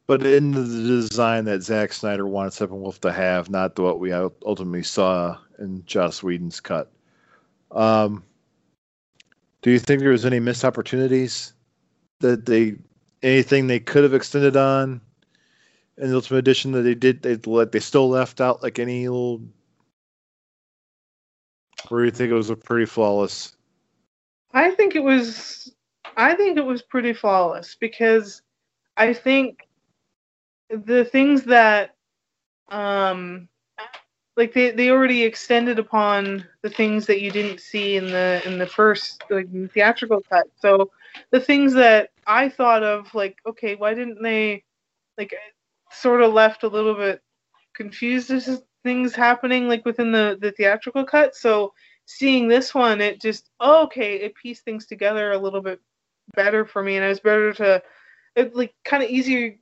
but 0.07 0.25
in 0.25 0.51
the 0.51 0.63
design 0.63 1.45
that 1.45 1.63
Zack 1.63 1.91
Snyder 1.91 2.27
wanted 2.27 2.51
Steppenwolf 2.51 2.99
to 2.99 3.11
have, 3.11 3.49
not 3.49 3.77
what 3.79 3.99
we 3.99 4.13
ultimately 4.13 4.83
saw 4.83 5.37
in 5.57 5.83
Joss 5.85 6.21
Whedon's 6.21 6.59
cut. 6.59 6.91
Um, 7.71 8.23
do 9.63 9.71
you 9.71 9.79
think 9.79 10.01
there 10.01 10.11
was 10.11 10.25
any 10.25 10.39
missed 10.39 10.63
opportunities 10.63 11.53
that 12.19 12.45
they 12.45 12.75
anything 13.23 13.65
they 13.65 13.79
could 13.79 14.03
have 14.03 14.13
extended 14.13 14.55
on 14.55 15.01
in 15.97 16.09
the 16.09 16.15
Ultimate 16.15 16.37
Edition 16.39 16.71
that 16.73 16.83
they 16.83 16.93
did 16.93 17.23
they 17.23 17.35
let 17.37 17.71
they 17.71 17.79
still 17.79 18.07
left 18.07 18.39
out 18.39 18.61
like 18.61 18.77
any 18.77 19.07
little 19.07 19.41
or 21.91 22.05
you 22.05 22.11
think 22.11 22.31
it 22.31 22.35
was 22.35 22.49
a 22.49 22.55
pretty 22.55 22.85
flawless? 22.85 23.55
I 24.53 24.71
think 24.71 24.95
it 24.95 25.03
was 25.03 25.73
I 26.17 26.35
think 26.35 26.57
it 26.57 26.65
was 26.65 26.81
pretty 26.81 27.13
flawless 27.13 27.75
because 27.79 28.41
I 28.97 29.13
think 29.13 29.67
the 30.69 31.05
things 31.05 31.43
that 31.43 31.95
um 32.69 33.47
like 34.37 34.53
they, 34.53 34.71
they 34.71 34.89
already 34.89 35.23
extended 35.23 35.79
upon 35.79 36.45
the 36.61 36.69
things 36.69 37.05
that 37.05 37.21
you 37.21 37.31
didn't 37.31 37.61
see 37.61 37.95
in 37.95 38.07
the 38.07 38.41
in 38.45 38.57
the 38.57 38.67
first 38.67 39.23
like 39.29 39.47
theatrical 39.71 40.21
cut. 40.29 40.47
So 40.57 40.91
the 41.31 41.39
things 41.39 41.73
that 41.73 42.09
I 42.27 42.49
thought 42.49 42.83
of 42.83 43.13
like 43.13 43.37
okay, 43.47 43.75
why 43.75 43.93
didn't 43.93 44.21
they 44.21 44.63
like 45.17 45.33
sort 45.91 46.21
of 46.21 46.33
left 46.33 46.63
a 46.63 46.67
little 46.67 46.95
bit 46.95 47.21
confused 47.73 48.31
as 48.31 48.61
things 48.85 49.15
happening 49.15 49.67
like 49.67 49.83
within 49.83 50.11
the 50.13 50.37
the 50.39 50.51
theatrical 50.51 51.03
cut. 51.03 51.35
So 51.35 51.73
seeing 52.05 52.47
this 52.47 52.73
one, 52.73 53.01
it 53.01 53.19
just 53.19 53.49
oh, 53.59 53.83
okay, 53.85 54.15
it 54.17 54.35
pieced 54.35 54.63
things 54.63 54.85
together 54.85 55.31
a 55.31 55.37
little 55.37 55.61
bit 55.61 55.81
better 56.35 56.65
for 56.65 56.81
me, 56.83 56.95
and 56.95 57.03
it 57.03 57.09
was 57.09 57.19
better 57.19 57.51
to 57.53 57.83
it 58.35 58.55
like 58.55 58.73
kind 58.85 59.03
of 59.03 59.09
easier, 59.09 59.55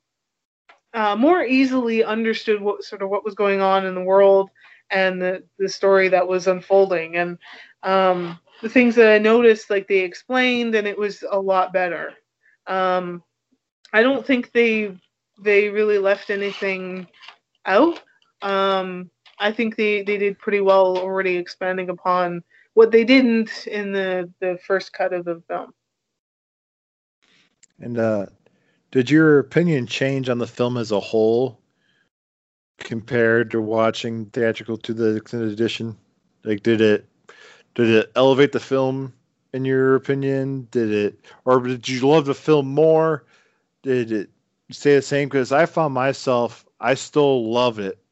uh, 0.94 1.15
more 1.15 1.44
easily 1.44 2.03
understood 2.03 2.62
what 2.62 2.84
sort 2.84 3.01
of 3.01 3.10
what 3.10 3.24
was 3.24 3.34
going 3.34 3.62
on 3.62 3.86
in 3.86 3.96
the 3.96 4.03
world 4.03 4.50
and 4.92 5.22
the 5.22 5.42
the 5.58 5.70
story 5.70 6.10
that 6.10 6.27
was 6.27 6.48
unfolding, 6.48 7.15
and 7.15 7.38
um, 7.84 8.38
the 8.62 8.70
things 8.70 8.94
that 8.96 9.10
I 9.10 9.18
noticed, 9.20 9.70
like 9.70 9.88
they 9.88 10.00
explained, 10.00 10.75
and 10.75 10.86
it 10.86 10.98
was 10.98 11.24
a 11.32 11.39
lot 11.39 11.74
better. 11.74 12.13
Um, 12.68 13.24
I 13.94 14.03
don't 14.03 14.25
think 14.25 14.51
they 14.51 14.98
they 15.42 15.70
really 15.70 15.98
left 15.98 16.30
anything 16.30 17.08
out. 17.65 18.01
Um, 18.44 19.10
I 19.40 19.52
think 19.52 19.76
they, 19.78 20.04
they 20.04 20.18
did 20.18 20.38
pretty 20.38 20.62
well 20.62 20.98
already 20.98 21.38
expanding 21.38 21.90
upon 21.90 22.44
what 22.76 22.92
they 22.92 23.04
didn't 23.04 23.68
in 23.68 23.92
the, 23.94 24.32
the 24.42 24.60
first 24.68 24.94
cut 24.94 25.14
of 25.14 25.26
the 25.26 25.42
film. 25.48 25.74
And 27.80 27.98
uh, 28.00 28.28
Did 28.92 29.10
your 29.10 29.40
opinion 29.40 29.88
change 29.88 30.30
on 30.30 30.38
the 30.38 30.48
film 30.48 30.78
as 30.78 30.92
a 30.92 31.00
whole 31.00 31.60
compared 32.78 33.52
to 33.52 33.62
watching 33.62 34.28
theatrical 34.28 34.78
to 34.78 34.94
the 34.94 35.16
extended 35.16 35.52
edition? 35.52 35.98
Like, 36.44 36.64
did 36.64 36.82
it 36.82 37.08
did 37.76 37.90
it 37.90 38.12
elevate 38.16 38.52
the 38.52 38.60
film 38.60 39.14
in 39.54 39.66
your 39.66 39.96
opinion? 39.96 40.68
Did 40.72 40.92
it, 40.92 41.20
or 41.46 41.60
did 41.62 41.90
you 41.90 42.08
love 42.08 42.26
the 42.26 42.36
film 42.36 42.68
more? 42.68 43.26
Did 43.82 44.12
it 44.12 44.30
stay 44.72 44.96
the 44.96 45.02
same? 45.02 45.30
Because 45.30 45.52
I 45.52 45.66
found 45.66 45.96
myself, 45.96 46.66
I 46.80 46.94
still 46.94 47.52
love 47.52 47.80
it, 47.80 48.03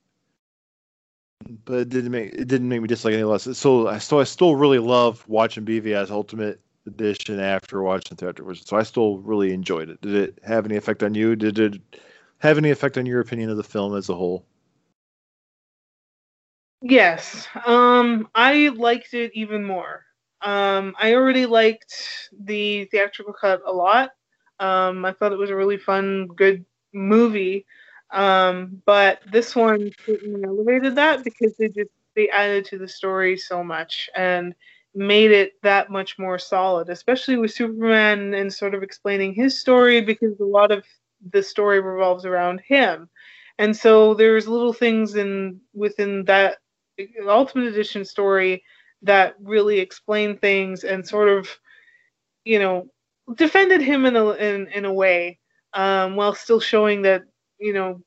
but 1.66 1.80
it 1.80 1.90
didn't 1.90 2.12
make 2.12 2.34
it 2.34 2.48
didn't 2.48 2.70
make 2.70 2.82
me 2.82 2.88
dislike 2.88 3.14
any 3.14 3.24
less. 3.24 3.48
So 3.58 3.88
I 3.88 3.98
still 3.98 4.20
I 4.20 4.24
still 4.24 4.56
really 4.56 4.80
love 4.80 5.24
watching 5.28 5.66
BVS 5.66 6.10
Ultimate 6.10 6.60
Edition 6.88 7.40
after 7.40 7.82
watching 7.82 8.16
the 8.16 8.26
theatrical 8.26 8.48
version. 8.48 8.66
So 8.66 8.78
I 8.78 8.84
still 8.84 9.18
really 9.20 9.54
enjoyed 9.54 9.90
it. 9.90 10.02
Did 10.02 10.16
it 10.16 10.40
have 10.44 10.66
any 10.66 10.76
effect 10.76 11.04
on 11.04 11.14
you? 11.14 11.36
Did 11.36 11.60
it 11.60 11.82
have 12.40 12.58
any 12.58 12.72
effect 12.72 12.98
on 12.98 13.06
your 13.06 13.20
opinion 13.20 13.50
of 13.50 13.58
the 13.58 13.64
film 13.64 13.96
as 13.96 14.10
a 14.10 14.16
whole? 14.16 14.46
Yes. 16.82 17.48
Um, 17.66 18.28
I 18.34 18.70
liked 18.70 19.14
it 19.14 19.32
even 19.36 19.64
more. 19.64 20.06
Um, 20.42 20.96
I 21.00 21.14
already 21.14 21.46
liked 21.46 22.30
the 22.32 22.86
theatrical 22.86 23.34
cut 23.34 23.62
a 23.66 23.72
lot. 23.72 24.10
Um, 24.60 25.06
I 25.06 25.12
thought 25.12 25.32
it 25.32 25.38
was 25.38 25.52
a 25.52 25.56
really 25.56 25.78
fun, 25.78 26.28
good 26.28 26.66
movie. 26.94 27.66
Um, 28.12 28.82
but 28.86 29.22
this 29.32 29.56
one 29.56 29.91
certainly 30.06 30.44
elevated 30.44 30.96
that 30.96 31.24
because 31.24 31.56
they 31.58 31.70
just 31.70 31.91
they 32.15 32.30
added 32.30 32.65
to 32.65 32.77
the 32.77 32.88
story 32.88 33.38
so 33.38 33.63
much 33.63 34.10
and 34.15 34.53
made 34.94 35.32
it 35.32 35.53
that 35.63 35.89
much 35.89 36.20
more 36.20 36.38
solid, 36.38 36.89
especially 36.89 37.38
with 37.38 37.53
Superman 37.53 38.34
and 38.34 38.51
sort 38.51 38.75
of 38.75 38.84
explaining 38.84 39.34
his 39.34 39.60
story 39.60 40.01
because 40.01 40.38
a 40.39 40.46
lot 40.46 40.72
of 40.72 40.84
the 41.32 41.41
story 41.41 41.80
revolves 41.80 42.25
around 42.25 42.62
him. 42.68 43.10
And 43.60 43.75
so 43.75 44.13
there's 44.13 44.48
little 44.48 44.74
things 44.74 45.15
in 45.15 45.62
within 45.74 46.25
that 46.25 46.58
Ultimate 47.25 47.68
Edition 47.68 48.03
story 48.03 48.63
that 49.03 49.36
really 49.41 49.80
explained 49.80 50.41
things 50.41 50.84
and 50.84 51.08
sort 51.08 51.30
of, 51.30 51.48
you 52.44 52.60
know, 52.60 52.88
defended 53.36 53.82
him 53.82 54.06
in 54.06 54.15
a 54.15 54.32
in, 54.32 54.68
in 54.68 54.86
a 54.86 54.94
way, 54.94 55.39
um, 55.74 56.15
while 56.15 56.34
still 56.34 56.60
showing 56.60 57.03
that 57.03 57.24
you 57.62 57.74
know 57.74 58.01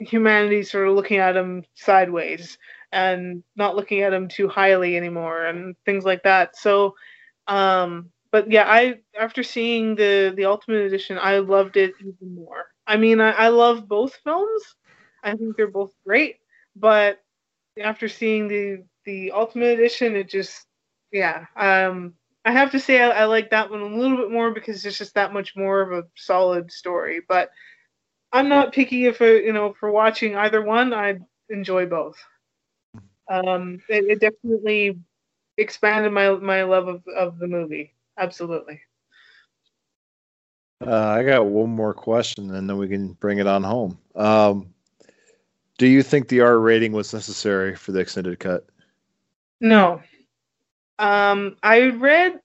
humanity 0.00 0.62
sort 0.62 0.88
of 0.88 0.94
looking 0.94 1.18
at 1.18 1.36
him 1.36 1.64
sideways 1.74 2.58
and 2.92 3.42
not 3.56 3.76
looking 3.76 4.00
at 4.02 4.12
him 4.12 4.28
too 4.28 4.48
highly 4.48 4.96
anymore 4.96 5.46
and 5.46 5.76
things 5.84 6.04
like 6.04 6.22
that. 6.24 6.56
So, 6.56 6.94
um, 7.46 8.10
but 8.32 8.50
yeah, 8.50 8.64
I 8.66 8.96
after 9.18 9.42
seeing 9.42 9.94
the 9.94 10.32
the 10.36 10.46
Ultimate 10.46 10.82
Edition, 10.82 11.18
I 11.20 11.38
loved 11.38 11.76
it 11.76 11.94
even 12.00 12.34
more. 12.34 12.66
I 12.86 12.96
mean, 12.96 13.20
I, 13.20 13.30
I 13.30 13.48
love 13.48 13.88
both 13.88 14.18
films. 14.24 14.62
I 15.22 15.34
think 15.34 15.56
they're 15.56 15.70
both 15.70 15.92
great, 16.04 16.36
but 16.76 17.18
after 17.80 18.08
seeing 18.08 18.48
the 18.48 18.84
the 19.04 19.32
Ultimate 19.32 19.78
Edition, 19.78 20.16
it 20.16 20.28
just 20.28 20.66
yeah. 21.12 21.46
Um, 21.56 22.14
I 22.44 22.52
have 22.52 22.70
to 22.72 22.80
say 22.80 23.00
I, 23.02 23.10
I, 23.10 23.24
like 23.26 23.50
that 23.50 23.70
one 23.70 23.80
a 23.80 23.86
little 23.86 24.16
bit 24.16 24.30
more 24.30 24.50
because 24.52 24.84
it's 24.84 24.96
just 24.96 25.14
that 25.14 25.32
much 25.32 25.54
more 25.56 25.82
of 25.82 25.92
a 25.92 26.08
solid 26.16 26.70
story. 26.72 27.20
But 27.28 27.50
I'm 28.32 28.48
not 28.48 28.72
picky 28.72 29.06
if 29.06 29.20
a, 29.20 29.44
you 29.44 29.52
know 29.52 29.74
for 29.78 29.90
watching 29.90 30.36
either 30.36 30.62
one. 30.62 30.92
I 30.92 31.18
enjoy 31.48 31.86
both. 31.86 32.16
Um, 33.28 33.80
it, 33.88 34.04
it 34.04 34.20
definitely 34.20 34.98
expanded 35.56 36.12
my 36.12 36.30
my 36.30 36.62
love 36.62 36.88
of, 36.88 37.02
of 37.08 37.38
the 37.38 37.48
movie. 37.48 37.92
Absolutely. 38.18 38.80
Uh, 40.86 41.08
I 41.08 41.22
got 41.24 41.46
one 41.46 41.70
more 41.70 41.92
question, 41.92 42.54
and 42.54 42.68
then 42.68 42.78
we 42.78 42.88
can 42.88 43.12
bring 43.14 43.38
it 43.38 43.46
on 43.46 43.62
home. 43.62 43.98
Um, 44.14 44.72
do 45.76 45.86
you 45.86 46.02
think 46.02 46.28
the 46.28 46.40
R 46.40 46.58
rating 46.58 46.92
was 46.92 47.12
necessary 47.12 47.74
for 47.76 47.92
the 47.92 48.00
extended 48.00 48.38
cut? 48.38 48.66
No. 49.60 50.02
Um, 50.98 51.56
I 51.62 51.88
read 51.88 52.40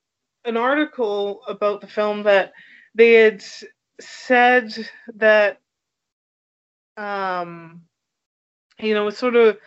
an 0.45 0.57
article 0.57 1.41
about 1.47 1.81
the 1.81 1.87
film 1.87 2.23
that 2.23 2.53
they 2.93 3.13
had 3.13 3.43
said 3.99 4.73
that, 5.15 5.59
um, 6.97 7.81
you 8.79 8.93
know, 8.93 9.07
it's 9.07 9.17
sort 9.17 9.35
of 9.35 9.57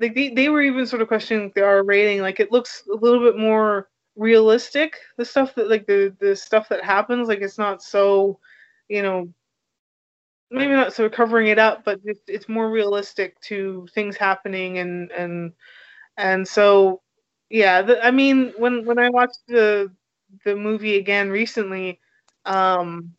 like 0.00 0.14
they, 0.14 0.30
they 0.30 0.48
were 0.48 0.62
even 0.62 0.86
sort 0.86 1.02
of 1.02 1.08
questioning 1.08 1.52
the 1.54 1.64
R 1.64 1.84
rating. 1.84 2.20
Like 2.22 2.40
it 2.40 2.52
looks 2.52 2.84
a 2.92 2.96
little 2.96 3.20
bit 3.20 3.36
more 3.38 3.88
realistic. 4.16 4.96
The 5.16 5.24
stuff 5.24 5.54
that 5.56 5.68
like 5.70 5.86
the 5.86 6.14
the 6.20 6.36
stuff 6.36 6.68
that 6.70 6.84
happens, 6.84 7.28
like 7.28 7.40
it's 7.40 7.58
not 7.58 7.82
so, 7.82 8.38
you 8.88 9.02
know, 9.02 9.32
maybe 10.50 10.72
not 10.72 10.92
so 10.92 11.08
covering 11.08 11.48
it 11.48 11.58
up, 11.58 11.84
but 11.84 12.00
it's, 12.04 12.20
it's 12.26 12.48
more 12.48 12.70
realistic 12.70 13.40
to 13.42 13.86
things 13.94 14.16
happening 14.16 14.78
and 14.78 15.10
and 15.12 15.52
and 16.16 16.46
so 16.46 17.02
yeah. 17.50 17.82
The, 17.82 18.04
I 18.04 18.10
mean, 18.10 18.52
when 18.58 18.84
when 18.84 18.98
I 18.98 19.10
watched 19.10 19.40
the 19.48 19.90
the 20.44 20.56
movie 20.56 20.96
again 20.96 21.30
recently, 21.30 22.00
um, 22.44 23.14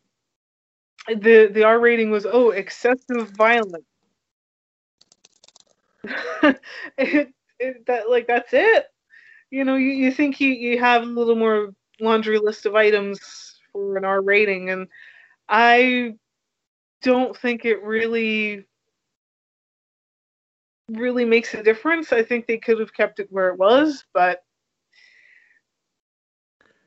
the 1.14 1.50
the 1.52 1.64
R 1.64 1.78
rating 1.78 2.10
was 2.10 2.26
oh 2.26 2.50
excessive 2.50 3.30
violence. 3.36 3.84
it, 6.98 7.32
it 7.58 7.86
that 7.86 8.10
like 8.10 8.26
that's 8.26 8.52
it. 8.52 8.86
You 9.50 9.64
know, 9.64 9.76
you, 9.76 9.90
you 9.90 10.12
think 10.12 10.40
you, 10.40 10.50
you 10.50 10.78
have 10.78 11.02
a 11.02 11.06
little 11.06 11.34
more 11.34 11.70
laundry 12.00 12.38
list 12.38 12.66
of 12.66 12.74
items 12.74 13.58
for 13.72 13.96
an 13.96 14.04
R 14.04 14.22
rating, 14.22 14.70
and 14.70 14.86
I 15.48 16.14
don't 17.02 17.36
think 17.36 17.64
it 17.64 17.82
really 17.82 18.66
really 20.88 21.24
makes 21.24 21.54
a 21.54 21.62
difference. 21.62 22.12
I 22.12 22.22
think 22.22 22.46
they 22.46 22.58
could 22.58 22.80
have 22.80 22.92
kept 22.92 23.20
it 23.20 23.28
where 23.30 23.48
it 23.48 23.58
was, 23.58 24.04
but 24.12 24.42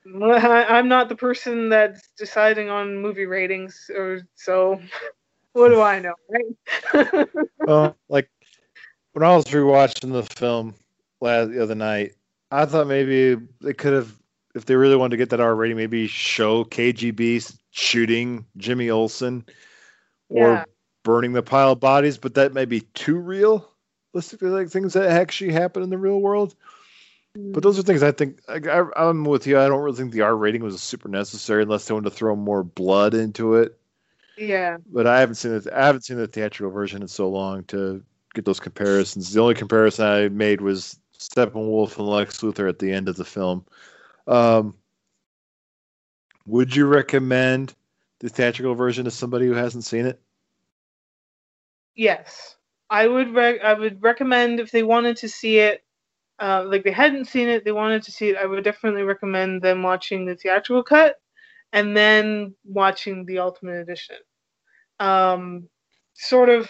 I'm 0.06 0.88
not 0.88 1.10
the 1.10 1.16
person 1.16 1.70
that's 1.70 2.10
deciding 2.18 2.70
on 2.70 2.98
movie 2.98 3.26
ratings, 3.26 3.90
or 3.96 4.22
so. 4.36 4.80
What 5.56 5.70
do 5.70 5.82
I 5.82 6.00
know, 6.00 6.16
right? 6.32 7.28
well, 7.60 7.96
like 8.10 8.28
when 9.12 9.24
I 9.24 9.36
was 9.36 9.46
rewatching 9.46 10.12
the 10.12 10.24
film 10.24 10.74
last 11.22 11.52
the 11.52 11.62
other 11.62 11.76
night, 11.76 12.14
I 12.50 12.66
thought 12.66 12.88
maybe 12.88 13.40
they 13.62 13.74
could 13.74 13.94
have, 13.94 14.12
if 14.56 14.66
they 14.66 14.76
really 14.76 14.96
wanted 14.96 15.12
to 15.12 15.18
get 15.18 15.30
that 15.30 15.40
R 15.40 15.56
rating, 15.56 15.78
maybe 15.78 16.08
show 16.08 16.64
KGB 16.64 17.56
shooting 17.70 18.48
Jimmy 18.58 18.90
Olsen 18.90 19.46
or 20.30 20.54
yeah. 20.54 20.64
burning 21.04 21.34
the 21.34 21.44
pile 21.44 21.74
of 21.74 21.80
bodies, 21.80 22.18
but 22.18 22.34
that 22.34 22.54
may 22.54 22.66
be 22.66 22.82
too 22.96 23.18
real. 23.18 23.70
Realistically, 24.14 24.50
like 24.50 24.70
things 24.70 24.94
that 24.94 25.10
actually 25.10 25.54
happen 25.54 25.84
in 25.84 25.90
the 25.92 25.98
real 26.00 26.20
world. 26.20 26.56
But 27.36 27.64
those 27.64 27.80
are 27.80 27.84
things 27.84 28.04
I 28.04 28.12
think 28.12 28.40
I, 28.48 28.84
am 28.96 29.24
with 29.24 29.48
you. 29.48 29.60
I 29.60 29.68
don't 29.68 29.82
really 29.82 29.98
think 29.98 30.12
the 30.12 30.22
R 30.22 30.36
rating 30.36 30.64
was 30.64 30.82
super 30.82 31.10
necessary 31.10 31.64
unless 31.64 31.86
they 31.86 31.94
wanted 31.94 32.12
to 32.12 32.16
throw 32.16 32.36
more 32.36 32.64
blood 32.64 33.16
into 33.16 33.56
it. 33.56 33.78
Yeah. 34.38 34.78
But 34.92 35.08
I 35.08 35.20
haven't 35.20 35.36
seen 35.36 35.54
it. 35.54 35.68
I 35.74 35.86
haven't 35.86 36.06
seen 36.06 36.18
the 36.18 36.28
theatrical 36.28 36.72
version 36.72 37.02
in 37.02 37.08
so 37.08 37.28
long 37.30 37.64
to 37.66 38.04
get 38.36 38.46
those 38.46 38.60
comparisons. 38.60 39.34
The 39.34 39.42
only 39.42 39.56
comparison 39.56 40.06
I 40.06 40.30
made 40.30 40.62
was 40.62 41.00
Steppenwolf 41.18 41.98
and 41.98 42.08
Lex 42.08 42.42
Luthor 42.42 42.70
at 42.70 42.80
the 42.80 42.92
end 42.92 43.10
of 43.10 43.16
the 43.16 43.26
film. 43.26 43.66
Um, 44.28 44.76
would 46.46 46.76
you 46.76 46.86
recommend 46.86 47.74
the 48.20 48.30
theatrical 48.30 48.76
version 48.76 49.06
to 49.06 49.12
somebody 49.12 49.48
who 49.48 49.54
hasn't 49.54 49.86
seen 49.86 50.06
it? 50.06 50.22
Yes, 51.96 52.58
I 52.90 53.08
would. 53.08 53.36
Re- 53.36 53.60
I 53.60 53.74
would 53.74 54.02
recommend 54.02 54.60
if 54.60 54.72
they 54.72 54.84
wanted 54.84 55.18
to 55.18 55.30
see 55.30 55.60
it, 55.60 55.83
uh, 56.44 56.66
like 56.68 56.84
they 56.84 56.92
hadn't 56.92 57.26
seen 57.26 57.48
it, 57.48 57.64
they 57.64 57.72
wanted 57.72 58.04
to 58.04 58.12
see 58.12 58.28
it. 58.28 58.36
I 58.36 58.46
would 58.46 58.66
definitely 58.66 59.04
recommend 59.04 59.62
them 59.62 59.82
watching 59.82 60.26
the 60.26 60.36
theatrical 60.36 60.84
cut 60.84 61.16
and 61.72 61.96
then 61.96 62.54
watching 62.66 63.26
the 63.26 63.40
Ultimate 63.40 63.80
Edition. 63.80 64.18
Um, 65.00 65.70
sort 66.16 66.50
of 66.50 66.70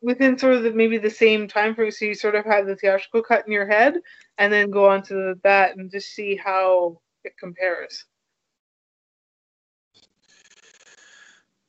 within 0.00 0.38
sort 0.38 0.54
of 0.54 0.62
the, 0.62 0.70
maybe 0.70 0.96
the 0.96 1.10
same 1.10 1.48
time 1.48 1.74
frame, 1.74 1.90
so 1.90 2.04
you 2.04 2.14
sort 2.14 2.36
of 2.36 2.44
have 2.44 2.66
the 2.66 2.76
theatrical 2.76 3.20
cut 3.20 3.44
in 3.48 3.52
your 3.52 3.66
head, 3.66 3.94
and 4.38 4.52
then 4.52 4.70
go 4.70 4.88
on 4.88 5.02
to 5.02 5.34
that 5.42 5.76
and 5.76 5.90
just 5.90 6.14
see 6.14 6.36
how 6.36 7.00
it 7.24 7.32
compares. 7.36 8.04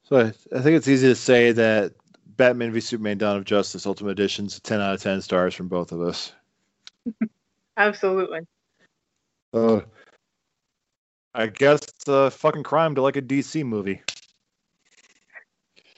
So 0.03 0.19
I, 0.19 0.29
think 0.29 0.75
it's 0.77 0.87
easy 0.87 1.07
to 1.07 1.15
say 1.15 1.53
that 1.53 1.93
Batman 2.37 2.71
v 2.71 2.81
Superman: 2.81 3.17
Dawn 3.17 3.37
of 3.37 3.45
Justice 3.45 3.87
Ultimate 3.87 4.11
Edition's 4.11 4.57
a 4.57 4.61
ten 4.61 4.79
out 4.79 4.93
of 4.93 5.01
ten 5.01 5.23
stars 5.23 5.55
from 5.55 5.69
both 5.69 5.91
of 5.91 6.01
us. 6.01 6.33
Absolutely. 7.77 8.41
Uh, 9.53 9.81
I 11.33 11.47
guess 11.47 11.79
it's 11.79 12.07
a 12.07 12.29
fucking 12.31 12.63
crime 12.63 12.95
to 12.95 13.01
like 13.01 13.15
a 13.15 13.21
DC 13.21 13.63
movie. 13.65 14.01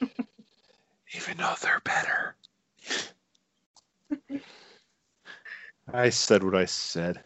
Even 0.00 1.36
though 1.36 1.54
they're 1.60 1.82
better. 1.84 2.36
I 5.92 6.10
said 6.10 6.42
what 6.42 6.54
I 6.54 6.64
said. 6.64 7.20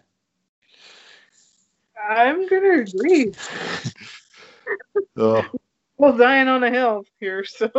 I'm 2.09 2.49
gonna 2.49 2.81
agree. 2.81 3.33
oh. 5.17 5.45
well 5.97 6.17
dying 6.17 6.49
on 6.49 6.65
a 6.65 6.71
hill 6.71 7.05
here, 7.21 7.45
so 7.45 7.71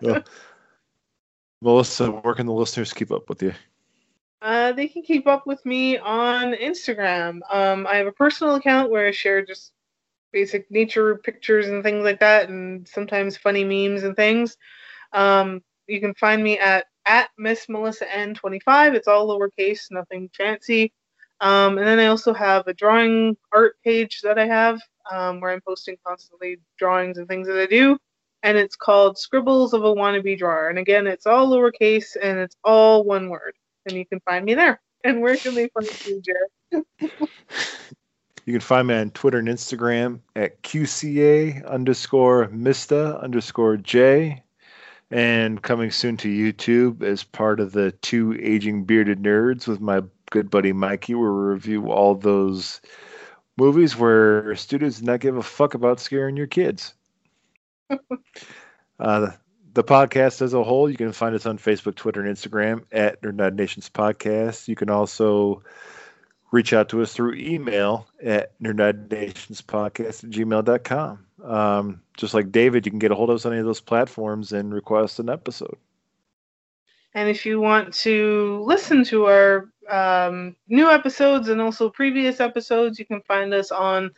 Well, 0.00 0.24
Melissa, 1.62 2.10
where 2.10 2.34
can 2.34 2.46
the 2.46 2.52
listeners 2.52 2.92
keep 2.92 3.12
up 3.12 3.28
with 3.28 3.42
you? 3.42 3.52
Uh, 4.42 4.72
they 4.72 4.88
can 4.88 5.02
keep 5.02 5.26
up 5.26 5.46
with 5.46 5.64
me 5.66 5.98
on 5.98 6.54
Instagram. 6.54 7.40
Um, 7.50 7.86
I 7.86 7.96
have 7.96 8.06
a 8.06 8.12
personal 8.12 8.54
account 8.54 8.90
where 8.90 9.06
I 9.06 9.10
share 9.10 9.44
just 9.44 9.72
basic 10.32 10.70
nature 10.70 11.16
pictures 11.16 11.68
and 11.68 11.82
things 11.82 12.04
like 12.04 12.20
that, 12.20 12.48
and 12.48 12.88
sometimes 12.88 13.36
funny 13.36 13.64
memes 13.64 14.02
and 14.04 14.16
things. 14.16 14.56
Um, 15.12 15.62
you 15.86 16.00
can 16.00 16.14
find 16.14 16.42
me 16.42 16.58
at 16.58 16.86
at 17.06 17.30
Miss 17.36 17.68
Melissa 17.68 18.06
N25. 18.06 18.94
It's 18.94 19.08
all 19.08 19.28
lowercase, 19.28 19.90
nothing 19.90 20.30
fancy. 20.36 20.92
Um, 21.40 21.78
and 21.78 21.86
then 21.86 21.98
I 21.98 22.06
also 22.06 22.32
have 22.34 22.66
a 22.66 22.74
drawing 22.74 23.36
art 23.52 23.76
page 23.82 24.20
that 24.22 24.38
I 24.38 24.46
have 24.46 24.80
um, 25.10 25.40
where 25.40 25.50
I'm 25.50 25.62
posting 25.62 25.96
constantly 26.06 26.58
drawings 26.78 27.18
and 27.18 27.26
things 27.26 27.46
that 27.48 27.58
I 27.58 27.66
do. 27.66 27.98
And 28.42 28.56
it's 28.56 28.76
called 28.76 29.18
Scribbles 29.18 29.74
of 29.74 29.84
a 29.84 29.94
Wannabe 29.94 30.38
Drawer. 30.38 30.68
And 30.68 30.78
again, 30.78 31.06
it's 31.06 31.26
all 31.26 31.50
lowercase 31.50 32.16
and 32.20 32.38
it's 32.38 32.56
all 32.64 33.04
one 33.04 33.28
word. 33.28 33.54
And 33.86 33.96
you 33.96 34.06
can 34.06 34.20
find 34.20 34.44
me 34.44 34.54
there. 34.54 34.80
And 35.04 35.20
where 35.20 35.36
can 35.36 35.54
they 35.54 35.68
find 35.68 36.06
you, 36.06 36.22
Jared? 36.22 36.84
You 38.46 38.54
can 38.54 38.60
find 38.60 38.88
me 38.88 38.94
on 38.94 39.10
Twitter 39.10 39.38
and 39.38 39.48
Instagram 39.48 40.20
at 40.34 40.62
QCA 40.62 41.64
underscore 41.66 42.48
Mista 42.48 43.18
underscore 43.20 43.76
J. 43.76 44.42
And 45.10 45.62
coming 45.62 45.90
soon 45.90 46.16
to 46.18 46.28
YouTube 46.28 47.02
as 47.02 47.22
part 47.22 47.60
of 47.60 47.72
the 47.72 47.92
two 47.92 48.38
aging 48.40 48.84
bearded 48.84 49.22
nerds 49.22 49.66
with 49.66 49.80
my 49.80 50.02
good 50.30 50.50
buddy 50.50 50.72
Mikey, 50.72 51.14
where 51.14 51.32
we 51.32 51.40
review 51.52 51.90
all 51.90 52.14
those 52.14 52.80
movies 53.56 53.96
where 53.96 54.54
studios 54.56 54.98
do 55.00 55.06
not 55.06 55.20
give 55.20 55.36
a 55.36 55.42
fuck 55.42 55.74
about 55.74 56.00
scaring 56.00 56.36
your 56.36 56.46
kids. 56.46 56.94
uh, 59.00 59.30
the 59.72 59.84
podcast 59.84 60.42
as 60.42 60.54
a 60.54 60.62
whole, 60.62 60.90
you 60.90 60.96
can 60.96 61.12
find 61.12 61.34
us 61.34 61.46
on 61.46 61.58
Facebook, 61.58 61.94
Twitter, 61.94 62.24
and 62.24 62.36
Instagram 62.36 62.84
at 62.92 63.22
Nerd 63.22 63.54
Nations 63.54 63.88
Podcast. 63.88 64.68
You 64.68 64.76
can 64.76 64.90
also 64.90 65.62
reach 66.52 66.72
out 66.72 66.88
to 66.88 67.00
us 67.02 67.12
through 67.12 67.34
email 67.34 68.08
at 68.22 68.58
nerdnationspodcast 68.60 70.24
at 70.24 70.30
gmail.com. 70.30 71.26
Um, 71.44 72.02
just 72.16 72.34
like 72.34 72.50
David, 72.50 72.84
you 72.84 72.92
can 72.92 72.98
get 72.98 73.12
a 73.12 73.14
hold 73.14 73.30
of 73.30 73.36
us 73.36 73.46
on 73.46 73.52
any 73.52 73.60
of 73.60 73.66
those 73.66 73.80
platforms 73.80 74.52
and 74.52 74.74
request 74.74 75.20
an 75.20 75.30
episode. 75.30 75.76
And 77.14 77.28
if 77.28 77.44
you 77.44 77.60
want 77.60 77.92
to 77.94 78.62
listen 78.66 79.04
to 79.04 79.26
our 79.26 79.68
um, 79.88 80.54
new 80.68 80.88
episodes 80.90 81.48
and 81.48 81.60
also 81.60 81.88
previous 81.88 82.40
episodes, 82.40 82.98
you 82.98 83.04
can 83.04 83.20
find 83.22 83.52
us 83.54 83.70
on 83.70 84.10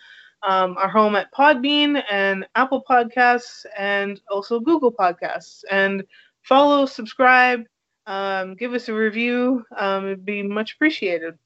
um, 0.43 0.77
our 0.77 0.89
home 0.89 1.17
at 1.17 1.33
Podbean 1.33 2.03
and 2.11 2.47
Apple 2.55 2.85
Podcasts 2.89 3.65
and 3.77 4.21
also 4.31 4.61
Google 4.61 4.93
Podcasts. 4.93 5.63
And 5.71 6.05
follow, 6.43 6.87
subscribe, 6.87 7.65
um, 8.07 8.55
give 8.55 8.75
us 8.75 8.89
a 8.89 8.95
review. 8.95 9.65
Um, 9.77 10.07
it'd 10.07 10.25
be 10.25 10.43
much 10.43 10.75
appreciated. 10.75 11.39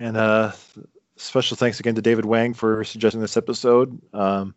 And 0.00 0.16
uh, 0.16 0.52
special 1.16 1.56
thanks 1.56 1.80
again 1.80 1.94
to 1.94 2.02
David 2.02 2.24
Wang 2.24 2.54
for 2.54 2.84
suggesting 2.84 3.20
this 3.20 3.36
episode. 3.36 4.00
Um, 4.12 4.54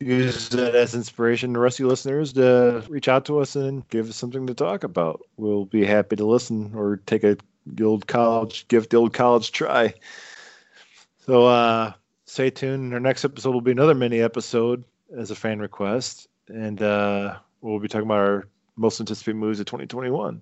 use 0.00 0.54
it 0.54 0.74
as 0.74 0.94
inspiration 0.94 1.52
to 1.52 1.60
rest 1.60 1.76
of 1.76 1.84
you 1.84 1.88
listeners 1.88 2.32
to 2.32 2.82
reach 2.88 3.08
out 3.08 3.26
to 3.26 3.38
us 3.40 3.54
and 3.54 3.86
give 3.88 4.08
us 4.08 4.16
something 4.16 4.46
to 4.46 4.54
talk 4.54 4.82
about. 4.82 5.20
We'll 5.36 5.66
be 5.66 5.84
happy 5.84 6.16
to 6.16 6.24
listen 6.24 6.72
or 6.74 6.96
take 7.06 7.22
a 7.24 7.36
the 7.66 7.84
old 7.84 8.06
college 8.06 8.66
give 8.68 8.88
the 8.88 8.96
old 8.96 9.12
college 9.12 9.52
try. 9.52 9.94
So 11.26 11.46
uh, 11.46 11.92
stay 12.26 12.50
tuned. 12.50 12.92
Our 12.94 13.00
next 13.00 13.24
episode 13.24 13.52
will 13.52 13.60
be 13.60 13.72
another 13.72 13.94
mini 13.94 14.20
episode 14.20 14.84
as 15.16 15.30
a 15.30 15.34
fan 15.34 15.58
request, 15.60 16.28
and 16.48 16.80
uh, 16.82 17.36
we'll 17.60 17.78
be 17.78 17.88
talking 17.88 18.06
about 18.06 18.18
our 18.18 18.48
most 18.76 19.00
anticipated 19.00 19.36
movies 19.36 19.60
of 19.60 19.66
2021. 19.66 20.40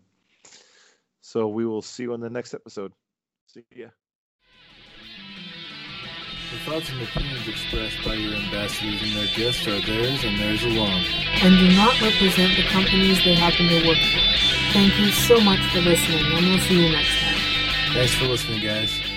So 1.21 1.49
we 1.49 1.67
will 1.67 1.83
see 1.83 2.05
you 2.05 2.15
on 2.15 2.21
the 2.21 2.31
next 2.31 2.55
episode. 2.55 2.93
See 3.47 3.65
ya. 3.75 3.89
The 6.51 6.71
thoughts 6.71 6.89
and 6.91 7.03
opinions 7.03 7.47
expressed 7.47 8.03
by 8.05 8.15
your 8.15 8.33
ambassadors 8.33 9.03
and 9.03 9.13
their 9.13 9.37
guests 9.37 9.67
are 9.69 9.81
theirs 9.81 10.25
and 10.25 10.39
theirs 10.41 10.65
alone. 10.65 11.05
and 11.43 11.59
do 11.59 11.77
not 11.77 12.01
represent 12.01 12.57
the 12.57 12.63
companies 12.69 13.23
they 13.23 13.35
happen 13.35 13.69
to 13.69 13.87
work 13.87 13.99
for. 13.99 14.48
Thank 14.73 14.99
you 14.99 15.11
so 15.11 15.41
much 15.41 15.61
for 15.73 15.81
listening, 15.81 16.25
and 16.33 16.47
we'll 16.47 16.59
see 16.61 16.85
you 16.85 16.93
next 16.93 17.19
time. 17.21 17.35
Thanks 17.95 18.15
for 18.15 18.27
listening, 18.27 18.61
guys. 18.61 19.08